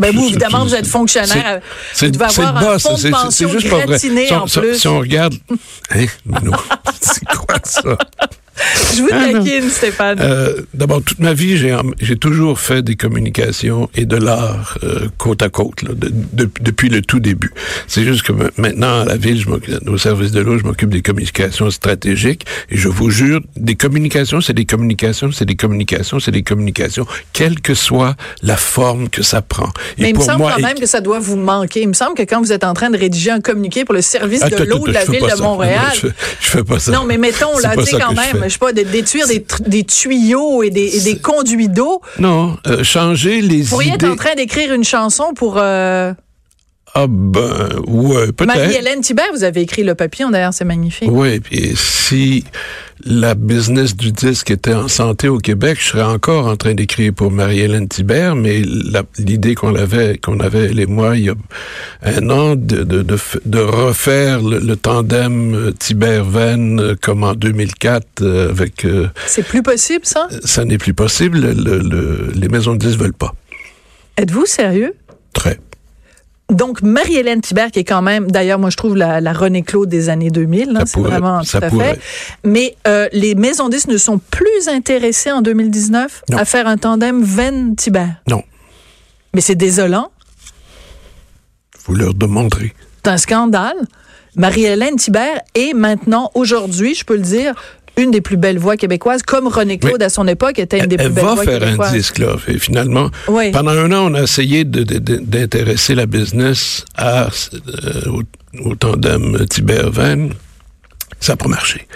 Ben, 0.00 0.14
vous, 0.14 0.28
évidemment, 0.28 0.64
vous 0.64 0.74
êtes 0.76 0.86
fonctionnaire. 0.86 1.60
C'est 1.92 2.06
Vous 2.06 2.12
devez 2.12 2.24
avoir 2.26 2.56
un 2.56 2.60
boss, 2.60 2.82
fonds 2.82 2.94
de 2.94 3.10
pension 3.10 3.48
pas 3.48 3.84
vrai. 3.86 3.98
Si 3.98 4.32
on- 4.32 4.36
en 4.36 4.46
plus. 4.46 4.78
Si 4.78 4.88
on 4.88 4.98
regarde, 5.00 5.34
hein, 5.90 6.06
c'est 7.00 7.24
quoi 7.24 7.56
ça? 7.64 7.98
Je 8.94 9.02
vous 9.02 9.08
Ah, 9.12 9.32
taquine, 9.32 9.68
Stéphane. 9.70 10.18
Euh, 10.20 10.62
D'abord, 10.74 11.02
toute 11.02 11.18
ma 11.20 11.32
vie, 11.34 11.56
j'ai 12.00 12.16
toujours 12.16 12.58
fait 12.60 12.82
des 12.82 12.96
communications 12.96 13.88
et 13.94 14.04
de 14.06 14.16
l'art 14.16 14.78
euh, 14.82 15.08
côte 15.18 15.42
à 15.42 15.48
côte, 15.48 15.82
là, 15.82 15.90
de- 15.94 16.12
de- 16.32 16.50
depuis 16.60 16.88
le 16.88 17.02
tout 17.02 17.20
début. 17.20 17.52
C'est 17.86 18.04
juste 18.04 18.22
que 18.22 18.32
ma- 18.32 18.50
maintenant, 18.56 19.00
à 19.00 19.04
la 19.04 19.16
ville, 19.16 19.40
je 19.40 19.48
au 19.88 19.98
service 19.98 20.32
de 20.32 20.40
l'eau, 20.40 20.58
je 20.58 20.64
m'occupe 20.64 20.90
des 20.90 21.02
communications 21.02 21.70
stratégiques. 21.70 22.46
Et 22.70 22.76
je 22.76 22.88
vous 22.88 23.10
jure, 23.10 23.40
des 23.56 23.74
communications, 23.74 24.40
c'est 24.40 24.52
des 24.52 24.64
communications, 24.66 25.30
c'est 25.32 25.44
des 25.44 25.56
communications, 25.56 26.20
c'est 26.20 26.30
des 26.30 26.42
communications, 26.42 27.06
quelle 27.32 27.60
que 27.60 27.74
soit 27.74 28.14
la 28.42 28.56
forme 28.56 29.08
que 29.08 29.22
ça 29.22 29.42
prend. 29.42 29.68
Et 29.98 30.02
Mais 30.02 30.10
il 30.10 30.18
me 30.18 30.22
semble 30.22 30.38
moi, 30.38 30.52
quand 30.52 30.58
et- 30.58 30.62
même 30.62 30.78
que 30.78 30.86
ça 30.86 31.00
doit 31.00 31.18
vous 31.18 31.36
manquer. 31.36 31.82
Il 31.82 31.88
me 31.88 31.92
semble 31.94 32.14
que 32.14 32.22
quand 32.22 32.40
vous 32.40 32.52
êtes 32.52 32.64
en 32.64 32.74
train 32.74 32.90
de 32.90 32.98
rédiger 32.98 33.30
un 33.30 33.40
communiqué 33.40 33.84
pour 33.84 33.94
le 33.94 34.02
service 34.02 34.42
Attends, 34.42 34.58
de 34.58 34.64
l'eau 34.64 34.86
de 34.86 34.92
la 34.92 35.04
ville 35.04 35.20
de. 35.20 35.38
Montréal. 35.42 35.80
Non, 35.84 36.00
je, 36.02 36.06
je 36.40 36.48
fais 36.50 36.64
pas 36.64 36.78
ça. 36.80 36.90
Non, 36.90 37.04
mais 37.04 37.16
mettons, 37.16 37.56
là, 37.58 37.74
tu 37.76 37.84
sais, 37.84 37.98
quand 37.98 38.12
même. 38.12 38.47
Je 38.48 38.54
sais 38.54 38.58
pas, 38.58 38.72
de 38.72 38.82
détruire 38.82 39.26
des, 39.26 39.84
tuyaux 39.84 40.62
et 40.62 40.70
des, 40.70 40.96
et 40.96 41.00
des 41.00 41.18
conduits 41.18 41.68
d'eau. 41.68 42.00
Non, 42.18 42.56
euh, 42.66 42.82
changer 42.82 43.40
les 43.40 43.62
Vous 43.62 43.70
pourriez 43.70 43.92
être 43.92 44.08
en 44.08 44.16
train 44.16 44.34
d'écrire 44.34 44.72
une 44.72 44.84
chanson 44.84 45.32
pour 45.34 45.56
euh, 45.58 46.12
Ah 46.94 47.06
ben, 47.08 47.68
ouais, 47.86 48.32
peut-être. 48.32 48.46
Marie-Hélène 48.46 49.02
Thibert. 49.02 49.26
Vous 49.32 49.44
avez 49.44 49.60
écrit 49.60 49.84
Le 49.84 49.94
Papillon, 49.94 50.30
d'ailleurs, 50.30 50.54
c'est 50.54 50.64
magnifique. 50.64 51.08
Oui, 51.12 51.38
puis 51.38 51.72
si 51.76 52.44
la 53.04 53.34
business 53.36 53.94
du 53.96 54.10
disque 54.10 54.50
était 54.50 54.74
en 54.74 54.88
santé 54.88 55.28
au 55.28 55.38
Québec, 55.38 55.78
je 55.80 55.88
serais 55.90 56.02
encore 56.02 56.46
en 56.48 56.56
train 56.56 56.74
d'écrire 56.74 57.12
pour 57.14 57.30
Marie-Hélène 57.30 57.86
Thibert, 57.86 58.34
mais 58.34 58.62
l'idée 59.18 59.54
qu'on 59.54 59.76
avait, 59.76 60.18
qu'on 60.18 60.40
avait, 60.40 60.64
elle 60.70 60.80
et 60.80 60.86
moi, 60.86 61.16
il 61.16 61.26
y 61.26 61.28
a 61.30 61.34
un 62.02 62.30
an, 62.30 62.56
de, 62.56 62.82
de, 62.82 63.02
de, 63.02 63.16
f- 63.16 63.38
de 63.44 63.60
refaire 63.60 64.40
le, 64.42 64.58
le 64.58 64.74
tandem 64.76 65.54
euh, 65.54 65.72
Thibert-Venn 65.72 66.80
euh, 66.80 66.94
comme 67.00 67.22
en 67.22 67.34
2004 67.34 68.04
euh, 68.22 68.50
avec... 68.50 68.84
euh, 68.84 69.06
C'est 69.26 69.44
plus 69.46 69.62
possible, 69.62 70.04
ça? 70.04 70.26
ça 70.44 70.64
n'est 70.64 70.78
plus 70.78 70.94
possible, 70.94 71.38
le- 71.38 71.78
le- 71.78 72.32
les 72.34 72.48
maisons 72.48 72.72
de 72.74 72.78
disques 72.78 72.98
veulent 72.98 73.12
pas. 73.12 73.34
Êtes-vous 74.16 74.46
sérieux? 74.46 74.94
Très. 75.32 75.60
Donc, 76.50 76.80
Marie-Hélène 76.80 77.42
Thibert, 77.42 77.70
qui 77.70 77.80
est 77.80 77.84
quand 77.84 78.00
même, 78.00 78.30
d'ailleurs, 78.30 78.58
moi, 78.58 78.70
je 78.70 78.76
trouve 78.78 78.96
la, 78.96 79.20
la 79.20 79.32
René 79.34 79.62
Claude 79.62 79.88
des 79.88 80.08
années 80.08 80.30
2000, 80.30 80.72
là, 80.72 80.80
Ça 80.80 80.86
c'est 80.86 81.00
vraiment 81.00 81.42
ça 81.42 81.58
tout 81.60 81.66
à 81.66 81.68
pourrait. 81.68 81.94
fait. 81.96 82.00
Mais 82.42 82.74
euh, 82.86 83.06
les 83.12 83.34
maisons 83.34 83.68
disques 83.68 83.88
ne 83.88 83.98
sont 83.98 84.18
plus 84.18 84.68
intéressées 84.68 85.30
en 85.30 85.42
2019 85.42 86.22
Non. 86.30 86.38
à 86.38 86.44
faire 86.46 86.66
un 86.66 86.78
tandem 86.78 87.22
Venn-Thibert. 87.22 88.14
Non, 88.28 88.42
Mais 89.34 89.42
c'est 89.42 89.56
désolant. 89.56 90.10
vous 91.86 91.94
leur 91.94 92.14
demanderez. 92.14 92.72
C'est 93.04 93.10
un 93.10 93.18
scandale. 93.18 93.76
Marie-Hélène 94.34 94.96
Thibert 94.96 95.40
est 95.54 95.74
maintenant, 95.74 96.30
aujourd'hui, 96.34 96.94
je 96.94 97.04
peux 97.04 97.16
le 97.16 97.22
dire, 97.22 97.54
une 97.98 98.10
des 98.10 98.20
plus 98.20 98.36
belles 98.36 98.58
voix 98.58 98.76
québécoies, 98.76 99.16
comme 99.26 99.46
René 99.48 99.78
Claude 99.78 99.96
Oui. 100.00 100.04
à 100.04 100.08
son 100.08 100.26
époque 100.26 100.58
était 100.58 100.78
une 100.78 100.86
des 100.86 100.96
Elle, 100.98 100.98
plus 100.98 101.06
elle 101.08 101.12
belles 101.12 101.24
va 101.24 101.34
voix 101.34 101.44
faire 101.44 101.60
québécoises. 101.60 101.88
un 101.90 101.92
disque, 101.92 102.18
là. 102.18 102.36
Et 102.48 102.58
finalement, 102.58 103.10
Oui. 103.28 103.50
pendant 103.50 103.72
un 103.72 103.90
an, 103.92 104.10
on 104.10 104.14
a 104.14 104.22
essayé 104.22 104.64
d'intéresser 104.64 105.94
la 105.94 106.06
business 106.06 106.84
à, 106.96 107.24
euh, 107.26 108.10
au, 108.10 108.22
au 108.70 108.74
tandem 108.74 109.44
Tibert-Venn. 109.48 110.32
Ça 111.20 111.32
n'a 111.32 111.36
pas 111.36 111.48
marché. 111.48 111.86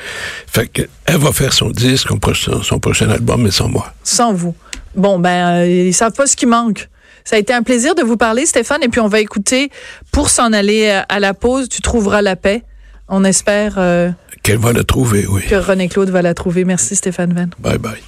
Fait 0.48 0.66
que, 0.66 0.82
elle 1.06 1.18
va 1.18 1.32
faire 1.32 1.52
son 1.52 1.70
disque, 1.70 2.08
son 2.08 2.18
prochain, 2.18 2.60
son 2.62 2.78
prochain 2.80 3.08
album, 3.08 3.42
mais 3.42 3.52
sans 3.52 3.68
moi. 3.68 3.94
Sans 4.02 4.32
vous. 4.34 4.54
Bon, 4.96 5.18
ben, 5.20 5.60
euh, 5.62 5.66
ils 5.86 5.94
savent 5.94 6.12
pas 6.12 6.26
ce 6.26 6.34
qui 6.34 6.46
manque. 6.46 6.88
Ça 7.24 7.36
a 7.36 7.38
été 7.38 7.52
un 7.52 7.62
plaisir 7.62 7.94
de 7.94 8.02
vous 8.02 8.16
parler, 8.16 8.46
Stéphane, 8.46 8.82
et 8.82 8.88
puis 8.88 9.00
on 9.00 9.06
va 9.06 9.20
écouter, 9.20 9.70
pour 10.10 10.28
s'en 10.28 10.52
aller 10.52 10.88
euh, 10.88 11.02
à 11.08 11.20
la 11.20 11.34
pause, 11.34 11.68
tu 11.68 11.80
trouveras 11.80 12.20
la 12.20 12.34
paix. 12.34 12.64
On 13.08 13.24
espère 13.24 13.74
euh, 13.78 14.10
Qu'elle 14.42 14.58
va 14.58 14.72
le 14.72 14.84
trouver, 14.84 15.26
oui. 15.26 15.42
que 15.48 15.54
René 15.56 15.88
Claude 15.88 16.10
va 16.10 16.22
la 16.22 16.34
trouver. 16.34 16.64
Merci, 16.64 16.96
Stéphane 16.96 17.32
Venn. 17.32 17.50
Bye 17.58 17.78
bye. 17.78 18.00